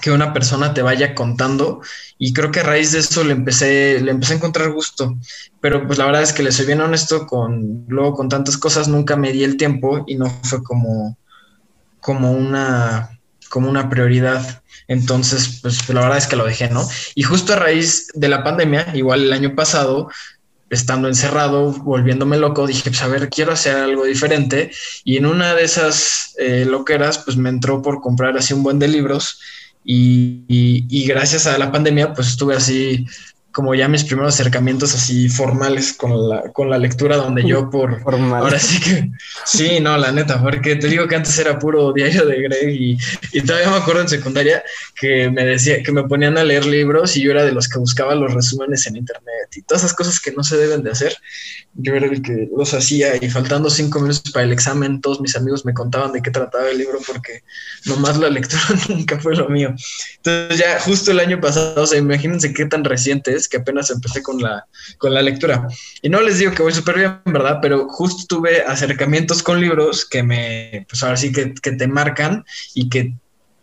[0.02, 1.82] que una persona te vaya contando
[2.18, 5.18] y creo que a raíz de eso le empecé, le empecé a encontrar gusto,
[5.62, 8.88] pero pues la verdad es que le soy bien honesto con, luego con tantas cosas
[8.88, 11.18] nunca me di el tiempo y no fue como,
[12.00, 14.64] como una, como una prioridad.
[14.88, 16.88] Entonces, pues la verdad es que lo dejé, ¿no?
[17.14, 20.10] Y justo a raíz de la pandemia, igual el año pasado,
[20.70, 24.72] estando encerrado, volviéndome loco, dije, pues a ver, quiero hacer algo diferente.
[25.04, 28.80] Y en una de esas eh, loqueras, pues me entró por comprar así un buen
[28.80, 29.40] de libros
[29.84, 33.06] y, y, gracias a la pandemia, pues estuve así
[33.58, 38.04] como ya mis primeros acercamientos así formales con la, con la lectura, donde yo por...
[38.04, 38.44] Formal.
[38.44, 39.10] Ahora sí que...
[39.46, 42.98] Sí, no, la neta, porque te digo que antes era puro diario de Greg y,
[43.32, 44.62] y, todavía me acuerdo en secundaria
[44.94, 47.80] que me decía, que me ponían a leer libros y yo era de los que
[47.80, 51.18] buscaba los resúmenes en internet y todas esas cosas que no se deben de hacer.
[51.74, 55.36] Yo era el que los hacía y faltando cinco minutos para el examen, todos mis
[55.36, 57.42] amigos me contaban de qué trataba el libro porque
[57.86, 59.74] nomás la lectura nunca fue lo mío.
[60.18, 63.90] Entonces ya justo el año pasado, o sea, imagínense qué tan reciente es que apenas
[63.90, 64.66] empecé con la,
[64.98, 65.68] con la lectura.
[66.02, 67.60] Y no les digo que voy súper bien, ¿verdad?
[67.62, 72.46] Pero justo tuve acercamientos con libros que me, pues ahora sí que, que te marcan
[72.74, 73.14] y que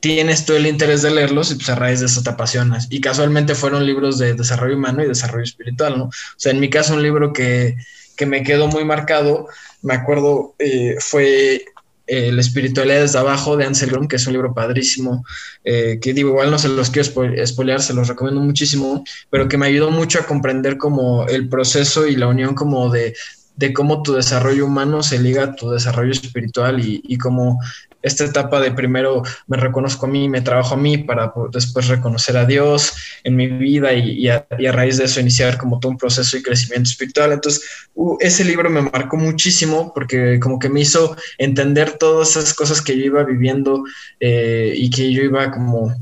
[0.01, 2.89] tienes todo el interés de leerlos y pues a raíz de eso te apasionas.
[2.91, 6.05] Y casualmente fueron libros de desarrollo humano y desarrollo espiritual, ¿no?
[6.05, 7.77] O sea, en mi caso un libro que,
[8.15, 9.49] que me quedó muy marcado,
[9.81, 11.65] me acuerdo, eh, fue
[12.07, 15.25] eh, La espiritualidad desde abajo de Ansel Grom, que es un libro padrísimo,
[15.65, 17.09] eh, que digo, igual no se los quiero
[17.47, 22.07] spoilear, se los recomiendo muchísimo, pero que me ayudó mucho a comprender como el proceso
[22.07, 23.15] y la unión como de,
[23.57, 27.59] de cómo tu desarrollo humano se liga a tu desarrollo espiritual y, y cómo
[28.05, 32.37] esta etapa de primero me reconozco a mí, me trabajo a mí para después reconocer
[32.37, 32.93] a Dios
[33.25, 36.43] en mi vida y, y, a, raíz de eso iniciar como todo un proceso y
[36.43, 37.33] crecimiento espiritual.
[37.33, 37.65] Entonces,
[37.95, 42.83] uh, ese libro me marcó muchísimo porque como que me hizo entender todas esas cosas
[42.83, 43.83] que yo iba viviendo
[44.21, 45.95] eh, y que yo iba como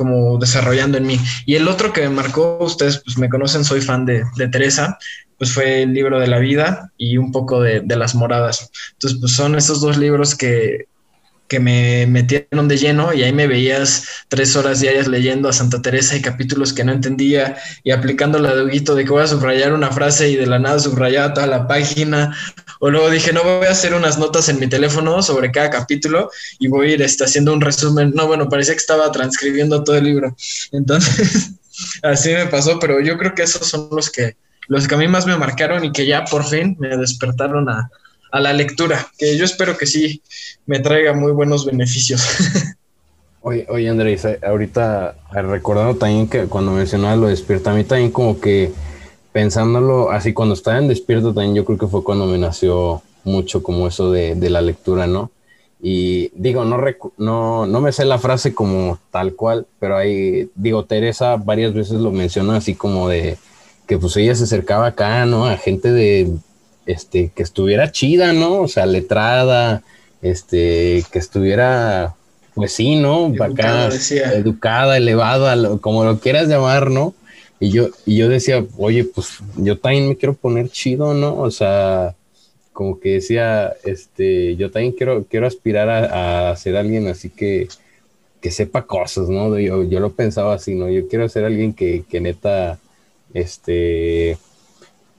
[0.00, 1.20] como desarrollando en mí.
[1.44, 4.96] Y el otro que me marcó, ustedes pues me conocen, soy fan de, de Teresa,
[5.36, 8.70] pues fue el libro de la vida y un poco de, de las moradas.
[8.92, 10.86] Entonces, pues son esos dos libros que
[11.50, 15.82] que me metieron de lleno y ahí me veías tres horas diarias leyendo a Santa
[15.82, 19.72] Teresa y capítulos que no entendía y aplicando la de de que voy a subrayar
[19.72, 22.36] una frase y de la nada subrayaba toda la página.
[22.78, 26.30] O luego dije, no voy a hacer unas notas en mi teléfono sobre cada capítulo
[26.60, 28.12] y voy a ir este, haciendo un resumen.
[28.14, 30.36] No, bueno, parecía que estaba transcribiendo todo el libro.
[30.70, 31.50] Entonces,
[32.04, 34.36] así me pasó, pero yo creo que esos son los que,
[34.68, 37.90] los que a mí más me marcaron y que ya por fin me despertaron a,
[38.30, 40.22] a la lectura, que yo espero que sí
[40.66, 42.22] me traiga muy buenos beneficios.
[43.42, 48.38] Oye, oye Andrés, ahorita recordando también que cuando mencionabas lo despierta, a mí también como
[48.38, 48.70] que
[49.32, 53.62] pensándolo así, cuando estaba en despierto también yo creo que fue cuando me nació mucho
[53.62, 55.30] como eso de, de la lectura, ¿no?
[55.82, 56.78] Y digo, no,
[57.16, 61.94] no, no me sé la frase como tal cual, pero ahí, digo, Teresa varias veces
[61.94, 63.38] lo menciona así como de,
[63.86, 65.46] que pues ella se acercaba acá, ¿no?
[65.46, 66.30] A gente de,
[66.92, 68.62] este, que estuviera chida, ¿no?
[68.62, 69.82] O sea, letrada,
[70.22, 72.14] este, que estuviera,
[72.54, 73.28] pues sí, ¿no?
[73.34, 74.32] Educada, acá, decía.
[74.32, 77.14] educada, elevada, lo- como lo quieras llamar, ¿no?
[77.60, 81.38] Y yo, y yo decía, oye, pues yo también me quiero poner chido, ¿no?
[81.38, 82.14] O sea,
[82.72, 87.68] como que decía, este, yo también quiero, quiero aspirar a, a ser alguien así que,
[88.40, 89.58] que sepa cosas, ¿no?
[89.58, 90.88] Yo, yo lo pensaba así, ¿no?
[90.90, 92.78] Yo quiero ser alguien que, que neta,
[93.34, 94.38] este,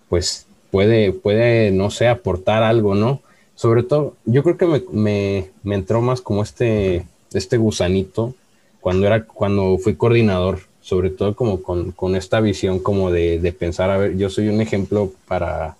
[0.10, 3.22] pues puede, puede, no sé, aportar algo, ¿no?
[3.56, 8.34] Sobre todo, yo creo que me, me, me entró más como este, este gusanito
[8.80, 13.52] cuando era, cuando fui coordinador, sobre todo como con, con esta visión como de, de
[13.54, 15.76] pensar, a ver, yo soy un ejemplo para,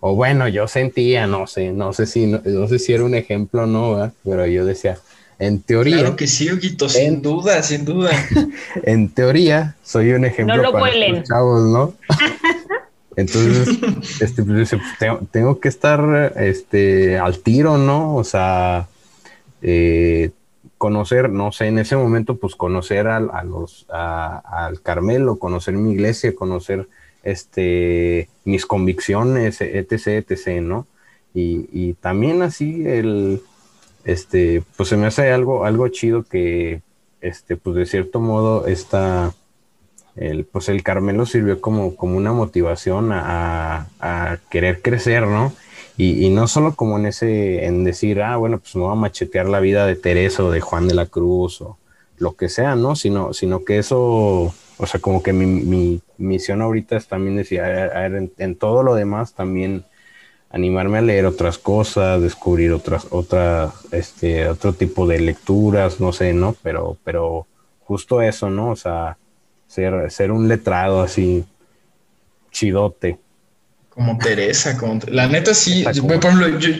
[0.00, 3.14] o bueno, yo sentía, no sé, no sé si, no, no sé si era un
[3.14, 4.12] ejemplo o no, ¿verdad?
[4.24, 4.98] pero yo decía,
[5.38, 8.10] en teoría, Claro que sí, Huguito, sin En- duda, sin duda.
[8.84, 11.16] en teoría, soy un ejemplo No lo para vuelen.
[11.16, 11.94] estos chavos, ¿no?
[13.18, 13.68] Entonces,
[14.20, 18.14] este, pues, dice, pues, tengo, tengo que estar este, al tiro, ¿no?
[18.14, 18.86] O sea,
[19.62, 20.30] eh,
[20.78, 25.74] conocer, no sé, en ese momento, pues conocer al, a los, a- al Carmelo, conocer
[25.74, 26.88] mi iglesia, conocer
[27.24, 30.86] este, mis convicciones, etc., etc., ¿no?
[31.34, 33.42] Y, y también así el,
[34.04, 36.82] este, pues se me hace algo, algo chido que,
[37.20, 39.34] este, pues de cierto modo, esta,
[40.20, 45.52] el, pues el Carmelo sirvió como, como una motivación a, a querer crecer, ¿no?
[45.96, 48.96] Y, y no solo como en ese, en decir, ah, bueno, pues me voy a
[48.96, 51.76] machetear la vida de Teresa o de Juan de la Cruz o
[52.18, 52.96] lo que sea, ¿no?
[52.96, 54.00] Sino, sino que eso,
[54.78, 58.14] o sea, como que mi, mi misión ahorita es también decir, a ver, a ver,
[58.14, 59.84] en, en todo lo demás también
[60.50, 66.32] animarme a leer otras cosas, descubrir otras, otras, este, otro tipo de lecturas, no sé,
[66.32, 66.54] ¿no?
[66.62, 67.46] Pero, pero
[67.84, 68.70] justo eso, ¿no?
[68.70, 69.18] O sea,
[69.68, 71.44] ser, ser un letrado así
[72.50, 73.18] chidote.
[73.90, 76.70] Como Teresa, como la neta sí, yo- por ejemplo, yo,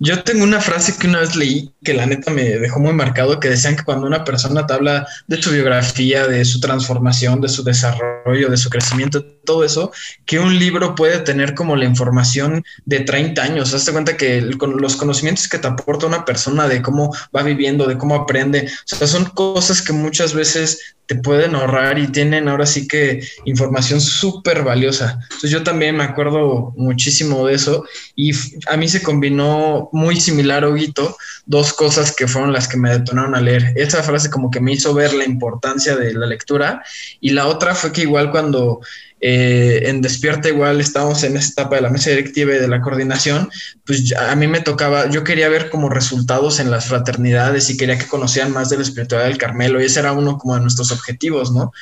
[0.00, 3.38] yo tengo una frase que una vez leí que la neta me dejó muy marcado,
[3.38, 7.48] que decían que cuando una persona te habla de su biografía, de su transformación, de
[7.48, 9.92] su desarrollo, de su crecimiento, todo eso,
[10.24, 13.74] que un libro puede tener como la información de 30 años.
[13.74, 17.98] Hazte cuenta que los conocimientos que te aporta una persona de cómo va viviendo, de
[17.98, 22.66] cómo aprende, o sea, son cosas que muchas veces te pueden ahorrar y tienen ahora
[22.66, 25.18] sí que información súper valiosa.
[25.22, 27.84] Entonces yo también me acuerdo muchísimo de eso
[28.16, 28.32] y
[28.68, 31.16] a mí se combinó muy similar, Huguito,
[31.46, 33.72] dos cosas que fueron las que me detonaron a leer.
[33.76, 36.82] Esa frase como que me hizo ver la importancia de la lectura
[37.20, 38.80] y la otra fue que igual cuando
[39.20, 42.82] eh, en Despierta igual estábamos en esta etapa de la mesa directiva y de la
[42.82, 43.50] coordinación,
[43.86, 47.98] pues a mí me tocaba, yo quería ver como resultados en las fraternidades y quería
[47.98, 50.92] que conocieran más de la espiritualidad del Carmelo y ese era uno como de nuestros
[50.92, 51.72] objetivos, ¿no?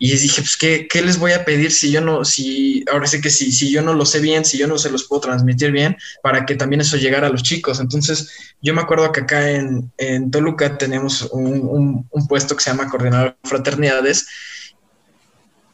[0.00, 3.20] Y dije, pues, ¿qué, ¿qué, les voy a pedir si yo no, si, ahora sí
[3.20, 5.72] que si, si yo no lo sé bien, si yo no se los puedo transmitir
[5.72, 7.80] bien, para que también eso llegara a los chicos?
[7.80, 8.30] Entonces,
[8.62, 12.88] yo me acuerdo que acá en, en Toluca tenemos un, un, puesto que se llama
[12.88, 14.26] Coordinador de Fraternidades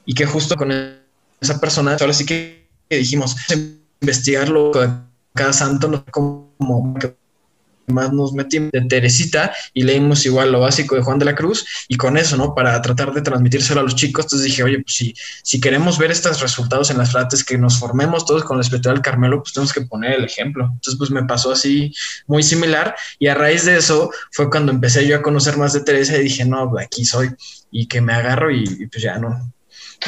[0.06, 3.36] y que justo con esa persona, ahora sí que, dijimos,
[4.00, 4.72] investigarlo
[5.34, 7.14] cada santo, no sé cómo que
[7.86, 11.66] más nos metimos de Teresita y leímos igual lo básico de Juan de la Cruz
[11.88, 12.54] y con eso, ¿no?
[12.54, 16.10] Para tratar de transmitírselo a los chicos, entonces dije, oye, pues si, si queremos ver
[16.10, 19.72] estos resultados en las frates, que nos formemos todos con la espiritual Carmelo, pues tenemos
[19.72, 20.64] que poner el ejemplo.
[20.64, 21.92] Entonces, pues me pasó así
[22.26, 25.80] muy similar y a raíz de eso fue cuando empecé yo a conocer más de
[25.80, 27.30] Teresa y dije, no, de aquí soy
[27.70, 29.52] y que me agarro y, y pues ya no,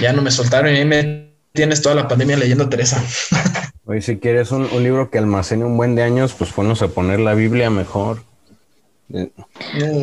[0.00, 3.02] ya no me soltaron y ahí me tienes toda la pandemia leyendo a Teresa.
[3.86, 6.88] Oye, si quieres un, un, libro que almacene un buen de años, pues ponnos a
[6.88, 8.22] poner la Biblia mejor.
[9.08, 9.28] Muy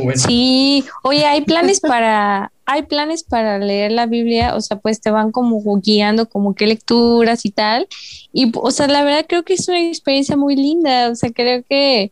[0.03, 0.15] bueno.
[0.15, 5.11] Sí, oye, hay planes para, hay planes para leer la Biblia, o sea, pues te
[5.11, 7.87] van como guiando como qué lecturas y tal.
[8.31, 11.63] Y, o sea, la verdad creo que es una experiencia muy linda, o sea, creo
[11.67, 12.11] que,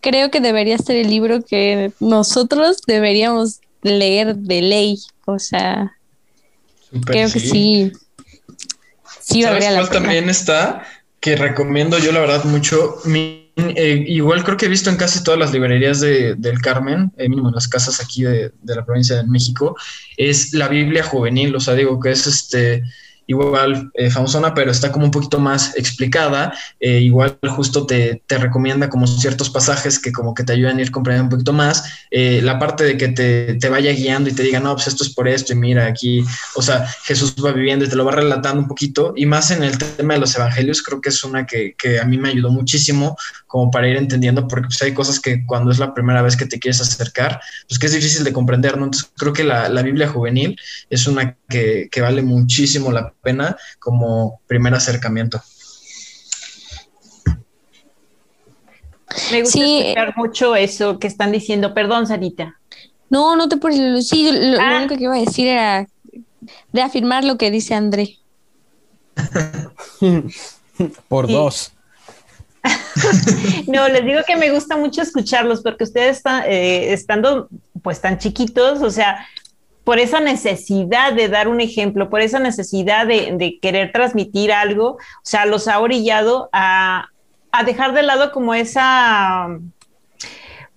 [0.00, 5.92] creo que debería ser el libro que nosotros deberíamos leer de ley, o sea,
[6.90, 7.92] Super, creo que sí.
[9.20, 10.86] Sí, ¿Sabes cuál también está?
[11.20, 12.96] Que recomiendo yo, la verdad, mucho.
[13.06, 17.28] Eh, igual creo que he visto en casi todas las librerías de, del Carmen, eh,
[17.28, 19.76] mínimo en las casas aquí de, de, la provincia de México,
[20.16, 21.56] es la Biblia juvenil.
[21.56, 22.84] O sea, digo que es este
[23.28, 26.54] igual eh, famosona, pero está como un poquito más explicada.
[26.80, 30.80] Eh, igual justo te, te, recomienda como ciertos pasajes que como que te ayudan a
[30.80, 31.84] ir comprendiendo un poquito más.
[32.10, 35.04] Eh, la parte de que te, te, vaya guiando y te diga, no, pues esto
[35.04, 36.24] es por esto y mira aquí,
[36.56, 39.12] o sea, Jesús va viviendo y te lo va relatando un poquito.
[39.14, 42.06] Y más en el tema de los evangelios, creo que es una que, que a
[42.06, 43.14] mí me ayudó muchísimo
[43.46, 46.46] como para ir entendiendo, porque pues hay cosas que cuando es la primera vez que
[46.46, 48.84] te quieres acercar, pues que es difícil de comprender, ¿no?
[48.84, 50.58] Entonces creo que la, la Biblia juvenil
[50.88, 55.42] es una que, que vale muchísimo la pena como primer acercamiento.
[59.32, 59.80] Me gusta Sí.
[59.80, 61.74] escuchar mucho eso que están diciendo.
[61.74, 62.58] Perdón, Sarita.
[63.10, 64.76] No, no te por Sí, lo, lo Ah.
[64.78, 65.86] único que iba a decir era
[66.72, 68.18] reafirmar lo que dice André.
[71.08, 71.32] Por Sí.
[71.32, 71.72] dos.
[73.66, 77.48] No, les digo que me gusta mucho escucharlos porque ustedes están, eh, estando
[77.82, 79.26] pues tan chiquitos, o sea,
[79.88, 84.98] por esa necesidad de dar un ejemplo, por esa necesidad de, querer transmitir algo, o
[85.22, 87.08] sea, los ha orillado a,
[87.64, 89.48] dejar de lado como esa,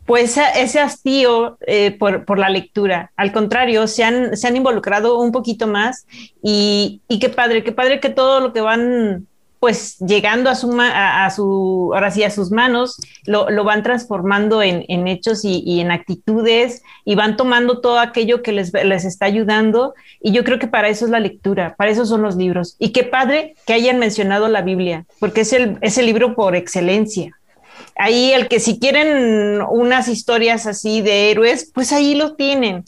[0.05, 3.12] pues ese hastío eh, por, la lectura.
[3.18, 6.07] Al contrario, se han, se han involucrado un poquito más
[6.41, 9.28] y, y qué padre, qué padre que todo lo que van
[9.62, 14.64] pues llegando a su, a, a ahora sí, a sus manos, lo, lo van transformando
[14.64, 19.28] en, en hechos y, en actitudes y van tomando todo aquello que les, les está
[19.28, 19.93] ayudando.
[20.20, 22.76] Y yo creo que para eso es la lectura, para eso son los libros.
[22.80, 26.55] Y qué padre que hayan mencionado la Biblia, porque es el, es el libro por
[26.55, 27.38] excelencia.
[27.95, 32.84] Ahí el que si quieren unas historias así de héroes, pues ahí lo tienen.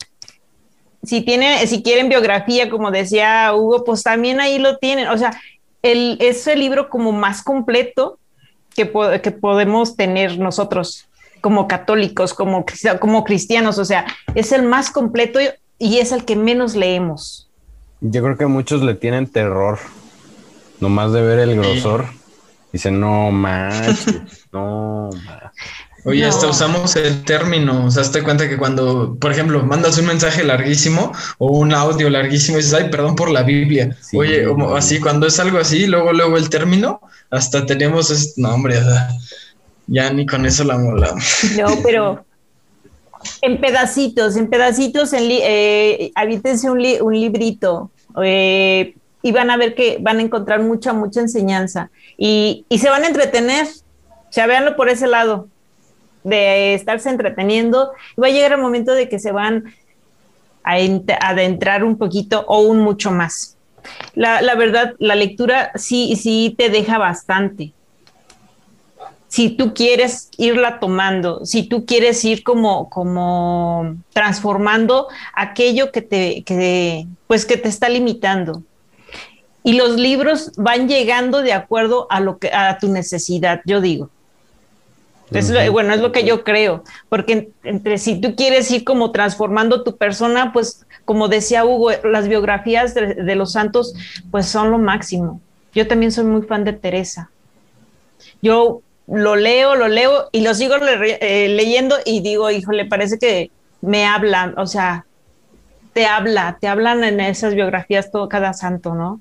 [1.03, 5.09] Si tienen, si quieren biografía, como decía Hugo, pues también ahí lo tienen.
[5.09, 5.39] O sea,
[5.83, 8.17] el, es el libro como más completo
[8.75, 11.07] que, po- que podemos tener nosotros
[11.41, 12.65] como católicos, como,
[12.99, 13.77] como cristianos.
[13.77, 17.49] O sea, es el más completo y- y es el que menos leemos.
[18.01, 19.77] Yo creo que muchos le tienen terror.
[20.79, 22.05] Nomás de ver el grosor.
[22.71, 25.51] Dicen, no manches, no ma-".
[26.05, 26.27] Oye, No.
[26.29, 30.43] hasta usamos el término, o sea, te cuenta que cuando, por ejemplo, mandas un mensaje
[30.43, 33.95] larguísimo o un audio larguísimo y dices, ay, perdón por la Biblia.
[34.01, 34.17] Sí.
[34.17, 36.99] Oye, como así, cuando es algo así, luego, luego el término,
[37.29, 39.09] hasta tenemos, este, no, hombre, o sea,
[39.87, 41.23] ya ni con eso la molamos.
[41.57, 42.25] No, pero
[43.41, 47.91] en pedacitos, en pedacitos, en li- eh, avítense un, li- un librito
[48.21, 52.89] eh, y van a ver que van a encontrar mucha, mucha enseñanza y, y se
[52.89, 53.65] van a entretener.
[53.67, 55.47] O sea, véanlo por ese lado,
[56.23, 57.91] de estarse entreteniendo.
[58.21, 59.73] Va a llegar el momento de que se van
[60.63, 63.57] a ent- adentrar un poquito o un mucho más.
[64.15, 67.73] La, la verdad, la lectura sí, sí te deja bastante
[69.33, 76.43] si tú quieres irla tomando, si tú quieres ir como, como transformando aquello que te,
[76.43, 78.61] que, pues que te está limitando.
[79.63, 84.11] Y los libros van llegando de acuerdo a lo que, a tu necesidad, yo digo.
[85.33, 89.11] Es lo- bueno, es lo que yo creo, porque entre si tú quieres ir como
[89.11, 93.93] transformando tu persona, pues como decía Hugo, las biografías de, de los santos,
[94.31, 95.41] pues son lo máximo.
[95.73, 97.31] Yo también soy muy fan de Teresa.
[98.41, 103.17] Yo lo leo, lo leo y lo sigo le- eh, leyendo y digo, híjole, parece
[103.19, 105.05] que me hablan, o sea,
[105.93, 109.19] te habla, te hablan en esas biografías todo cada santo, ¿no?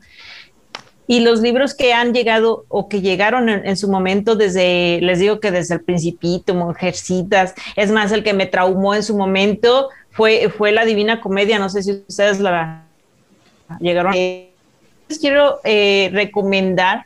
[1.13, 5.41] Y los libros que han llegado o que llegaron en, su momento desde, les digo
[5.41, 10.49] que desde el principito, Mujercitas, es más, el que me traumó en su momento fue,
[10.49, 12.87] fue la Divina Comedia, no sé si ustedes la
[13.79, 14.15] llegaron.
[14.17, 14.53] Eh,
[15.07, 17.05] les quiero eh, recomendar,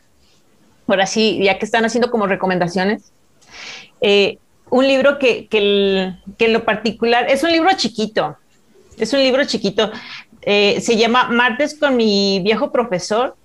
[0.87, 3.11] ahora sí, ya que están haciendo como recomendaciones,
[3.99, 4.37] eh,
[4.69, 8.37] un libro que, que, que en lo particular es un libro chiquito,
[8.97, 9.91] es un libro chiquito,
[10.45, 13.35] se llama Martes con mi viejo profesor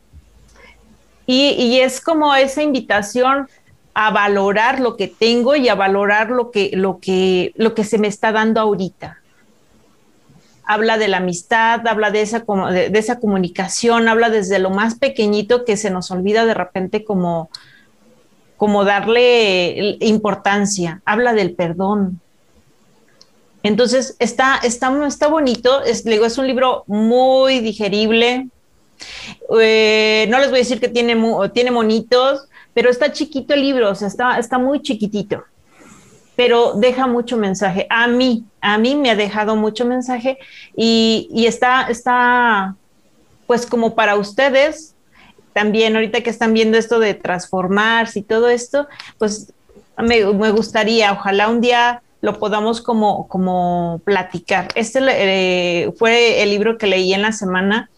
[1.27, 3.49] y, es como esa invitación
[3.95, 7.99] a valorar lo que tengo y a valorar lo que, lo que, lo que se
[7.99, 9.23] me está dando ahorita
[10.65, 15.65] habla de la amistad, habla de esa, de, esa comunicación, habla desde lo más pequeñito
[15.65, 17.51] que se nos olvida de repente como,
[18.57, 22.21] como darle importancia, habla del perdón.
[23.63, 28.49] Entonces, está, está, está bonito, es, digo, es un libro muy digerible.
[29.61, 31.17] Eh, no les voy a decir que tiene,
[31.53, 35.45] tiene monitos, pero está chiquito el libro, o sea, está, está muy chiquitito
[36.35, 37.87] pero deja mucho mensaje.
[37.91, 40.39] A mí, a mí me ha dejado mucho mensaje
[40.77, 42.75] y, y está, está,
[43.47, 44.95] pues como para ustedes,
[45.53, 48.89] también ahorita que están viendo esto de transformarse y todo esto,
[49.19, 49.53] pues
[49.99, 54.69] me, me gustaría, ojalá un día lo podamos como, como platicar.
[54.75, 57.91] Este eh, fue el libro que leí en la semana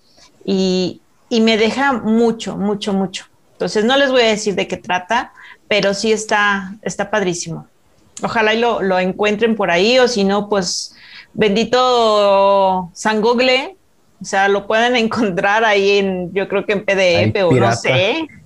[0.45, 3.27] y, y me deja mucho, mucho, mucho.
[3.53, 5.33] Entonces no les voy a decir de qué trata,
[5.69, 7.67] pero sí está, está padrísimo.
[8.23, 10.95] Ojalá y lo, lo encuentren por ahí, o si no, pues
[11.33, 13.77] bendito San Google,
[14.21, 17.73] o sea, lo pueden encontrar ahí en, yo creo que en PDF Ay, o no
[17.75, 18.29] sé.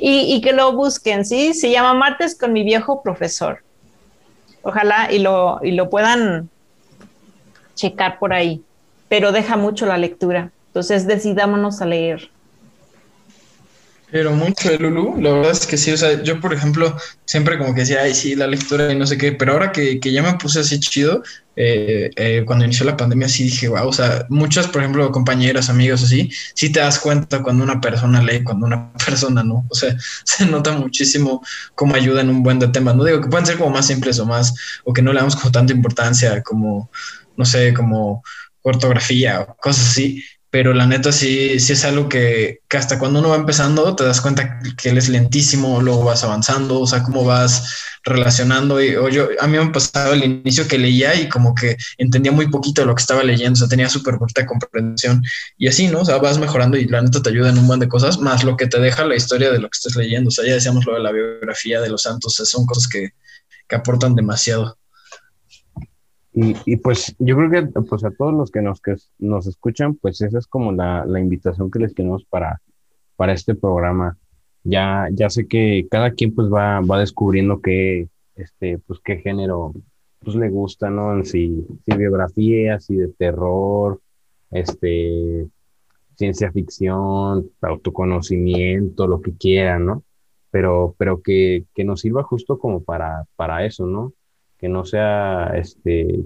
[0.00, 1.54] Y, y que lo busquen, ¿sí?
[1.54, 3.62] Se llama Martes con mi viejo profesor.
[4.62, 6.50] Ojalá y lo, y lo puedan
[7.74, 8.62] checar por ahí,
[9.12, 10.52] pero deja mucho la lectura.
[10.68, 12.30] Entonces decidámonos a leer.
[14.10, 16.96] Pero mucho de Lulu, la verdad es que sí, o sea, yo por ejemplo
[17.26, 20.00] siempre como que decía, ay, sí, la lectura y no sé qué, pero ahora que,
[20.00, 21.22] que ya me puse así chido,
[21.56, 25.68] eh, eh, cuando inició la pandemia sí dije, wow, o sea, muchas, por ejemplo, compañeras,
[25.68, 29.74] amigos así, sí te das cuenta cuando una persona lee, cuando una persona no, o
[29.74, 29.94] sea,
[30.24, 31.44] se nota muchísimo
[31.74, 34.18] cómo ayuda en un buen de temas, no digo que pueden ser como más simples
[34.20, 34.54] o más,
[34.84, 36.90] o que no le damos como tanta importancia como,
[37.36, 38.22] no sé, como
[38.62, 43.20] ortografía o cosas así, pero la neta sí, sí es algo que, que, hasta cuando
[43.20, 47.02] uno va empezando te das cuenta que él es lentísimo, luego vas avanzando, o sea,
[47.02, 48.82] cómo vas relacionando.
[48.82, 52.32] Y, o yo, a mí me pasaba al inicio que leía y como que entendía
[52.32, 55.22] muy poquito lo que estaba leyendo, o sea, tenía súper poquita comprensión
[55.56, 56.00] y así, ¿no?
[56.00, 58.44] O sea, vas mejorando y la neta te ayuda en un montón de cosas, más
[58.44, 60.28] lo que te deja la historia de lo que estés leyendo.
[60.28, 62.88] O sea, ya decíamos lo de la biografía de los santos, o sea, son cosas
[62.88, 63.14] que,
[63.66, 64.76] que aportan demasiado.
[66.34, 69.94] Y, y, pues yo creo que pues a todos los que nos, que nos escuchan,
[69.96, 72.62] pues esa es como la, la invitación que les tenemos para,
[73.16, 74.16] para este programa.
[74.64, 79.74] Ya, ya sé que cada quien pues va, va descubriendo qué, este, pues qué género
[80.20, 81.24] pues le gusta, ¿no?
[81.24, 84.00] Si, si biografía, si de terror,
[84.50, 85.48] este,
[86.16, 90.04] ciencia ficción, autoconocimiento, lo que quieran, ¿no?
[90.50, 94.12] Pero, pero que, que nos sirva justo como para, para eso, ¿no?
[94.62, 96.24] Que no sea este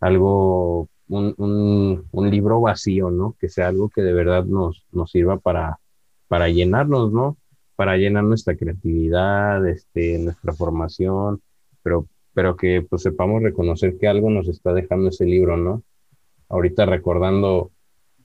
[0.00, 3.36] algo, un, un, libro vacío, ¿no?
[3.38, 5.78] Que sea algo que de verdad nos, nos sirva para,
[6.26, 7.38] para llenarnos, ¿no?
[7.76, 11.40] Para llenar nuestra creatividad, este, nuestra formación,
[11.84, 15.84] pero, pero que pues sepamos reconocer que algo nos está dejando ese libro, ¿no?
[16.48, 17.70] Ahorita recordando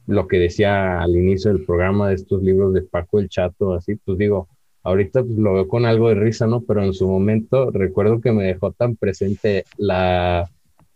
[0.08, 3.98] lo que decía al inicio del programa de estos libros de Paco el Chato, así,
[3.98, 4.48] pues digo,
[4.84, 6.62] Ahorita pues, lo veo con algo de risa, ¿no?
[6.62, 10.50] Pero en su momento recuerdo que me dejó tan presente la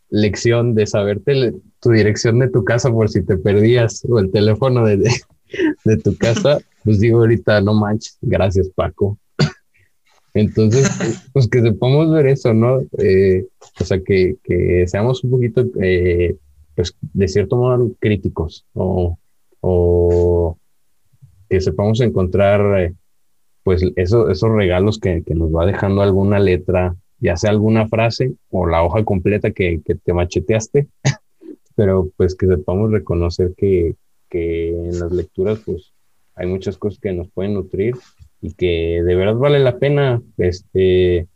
[0.10, 4.86] lección de saberte tu dirección de tu casa por si te perdías o el teléfono
[4.86, 6.60] de, de, tu casa.
[6.86, 9.18] Pues digo ahorita, no manches, gracias Paco.
[10.36, 10.88] Entonces,
[11.34, 12.82] pues que sepamos ver eso, ¿no?
[13.00, 13.48] Eh,
[13.80, 16.36] o sea, que, que, seamos un poquito, eh,
[16.76, 19.18] pues de cierto modo, críticos o,
[19.62, 20.60] o
[21.50, 22.94] que sepamos encontrar eh,
[23.66, 28.36] pues eso, esos regalos que, que, nos va dejando alguna letra, ya sea alguna frase
[28.52, 30.88] o la hoja completa que, que te macheteaste,
[31.76, 33.96] pero pues que sepamos reconocer que,
[34.30, 35.94] que, en las lecturas pues
[36.36, 37.96] hay muchas cosas que nos pueden nutrir
[38.40, 41.28] y que de verdad vale la pena, este,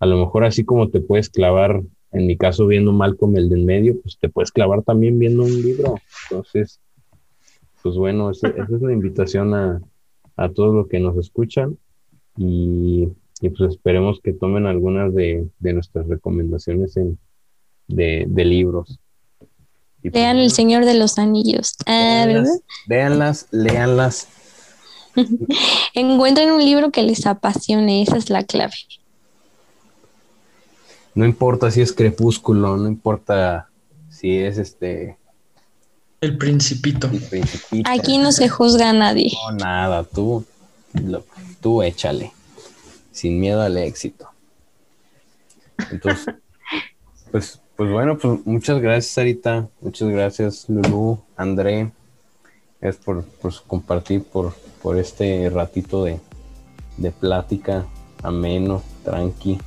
[0.00, 3.48] a lo mejor así como te puedes clavar, en mi caso viendo mal como el
[3.48, 5.94] de en medio, pues te puedes clavar también viendo un libro,
[6.28, 6.80] entonces,
[7.80, 9.80] pues bueno, esa, esa es la invitación a,
[10.36, 11.78] a todos los que nos escuchan
[12.36, 13.08] y,
[13.40, 17.18] y pues esperemos que tomen algunas de, de nuestras recomendaciones en,
[17.88, 18.98] de, de libros.
[20.02, 21.76] Y Lean pues, El Señor de los Anillos.
[21.86, 22.26] Ah,
[22.86, 24.28] Leanlas, leanlas.
[25.94, 28.74] Encuentren un libro que les apasione, esa es la clave.
[31.14, 33.70] No importa si es crepúsculo, no importa
[34.10, 35.16] si es este
[36.20, 37.08] el principito.
[37.08, 37.90] El principito.
[37.90, 39.32] Aquí no se juzga a nadie.
[39.50, 40.44] No, nada, tú,
[40.94, 41.24] lo,
[41.60, 42.32] tú échale,
[43.12, 44.28] sin miedo al éxito.
[45.90, 46.34] Entonces,
[47.30, 51.92] pues, pues bueno, pues muchas gracias, Sarita, muchas gracias, Lulu, André,
[52.80, 56.20] es por, por compartir, por, por este ratito de,
[56.96, 57.86] de plática
[58.22, 59.58] ameno, tranqui.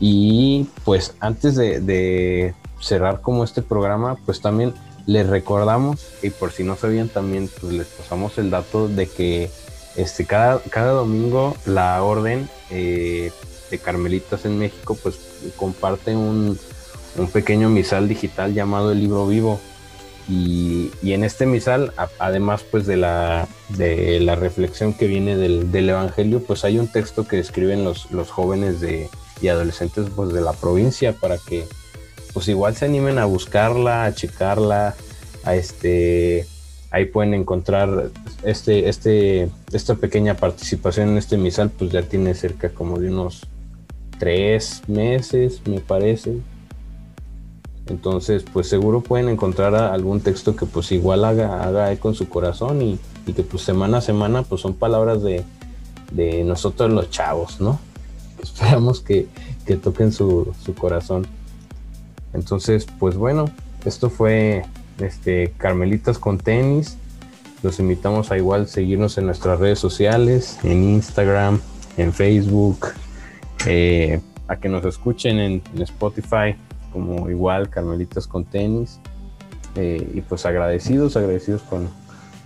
[0.00, 4.74] Y pues antes de, de cerrar como este programa, pues también
[5.06, 9.50] les recordamos, y por si no sabían también, pues les pasamos el dato de que
[9.96, 13.30] este, cada, cada domingo la orden eh,
[13.70, 15.18] de Carmelitas en México pues
[15.56, 16.58] comparte un,
[17.16, 19.60] un, pequeño misal digital llamado el libro vivo.
[20.28, 25.72] Y, y en este misal, además pues de la, de la reflexión que viene del,
[25.72, 29.10] del, Evangelio, pues hay un texto que escriben los, los jóvenes de,
[29.40, 31.66] y adolescentes pues de la provincia para que
[32.32, 34.94] pues igual se animen a buscarla, a checarla,
[35.44, 36.46] a este,
[36.90, 38.10] ahí pueden encontrar
[38.42, 43.46] este, este, esta pequeña participación en este misal, pues ya tiene cerca como de unos
[44.18, 46.38] tres meses, me parece.
[47.88, 52.28] Entonces, pues seguro pueden encontrar algún texto que pues igual haga, haga eco en su
[52.28, 52.98] corazón y,
[53.34, 55.44] que pues semana a semana pues son palabras de,
[56.12, 57.80] de nosotros los chavos, ¿no?
[58.42, 59.28] Esperamos que,
[59.66, 61.26] que toquen su, su corazón.
[62.34, 63.46] Entonces, pues bueno,
[63.84, 64.64] esto fue
[64.98, 66.96] este, Carmelitas con tenis.
[67.62, 71.60] Los invitamos a igual seguirnos en nuestras redes sociales, en Instagram,
[71.96, 72.88] en Facebook,
[73.66, 76.56] eh, a que nos escuchen en, Spotify
[76.92, 78.98] como igual Carmelitas con tenis.
[79.76, 81.88] eh, y pues agradecidos, agradecidos con,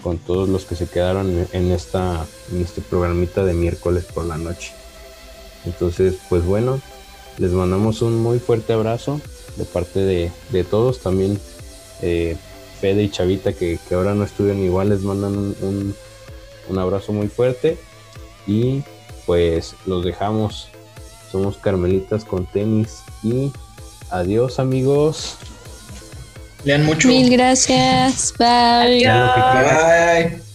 [0.03, 4.37] con todos los que se quedaron en esta, en este programita de miércoles por la
[4.37, 4.72] noche.
[5.64, 6.80] Entonces, pues bueno,
[7.39, 9.20] les mandamos un muy fuerte abrazo
[9.57, 11.00] de parte de, de todos.
[11.00, 11.38] También
[12.02, 12.36] eh,
[12.80, 15.96] Fede y Chavita, que, que ahora no estudian igual, les mandan un, un-
[16.68, 17.78] un abrazo muy fuerte.
[18.46, 18.82] Y
[19.26, 20.68] pues los dejamos.
[21.32, 22.98] Somos Carmelitas con tenis.
[23.22, 23.52] Y
[24.11, 25.36] adiós, amigos.
[26.64, 27.09] Lean mucho.
[27.09, 28.32] Mil gracias.
[28.38, 30.45] Bye.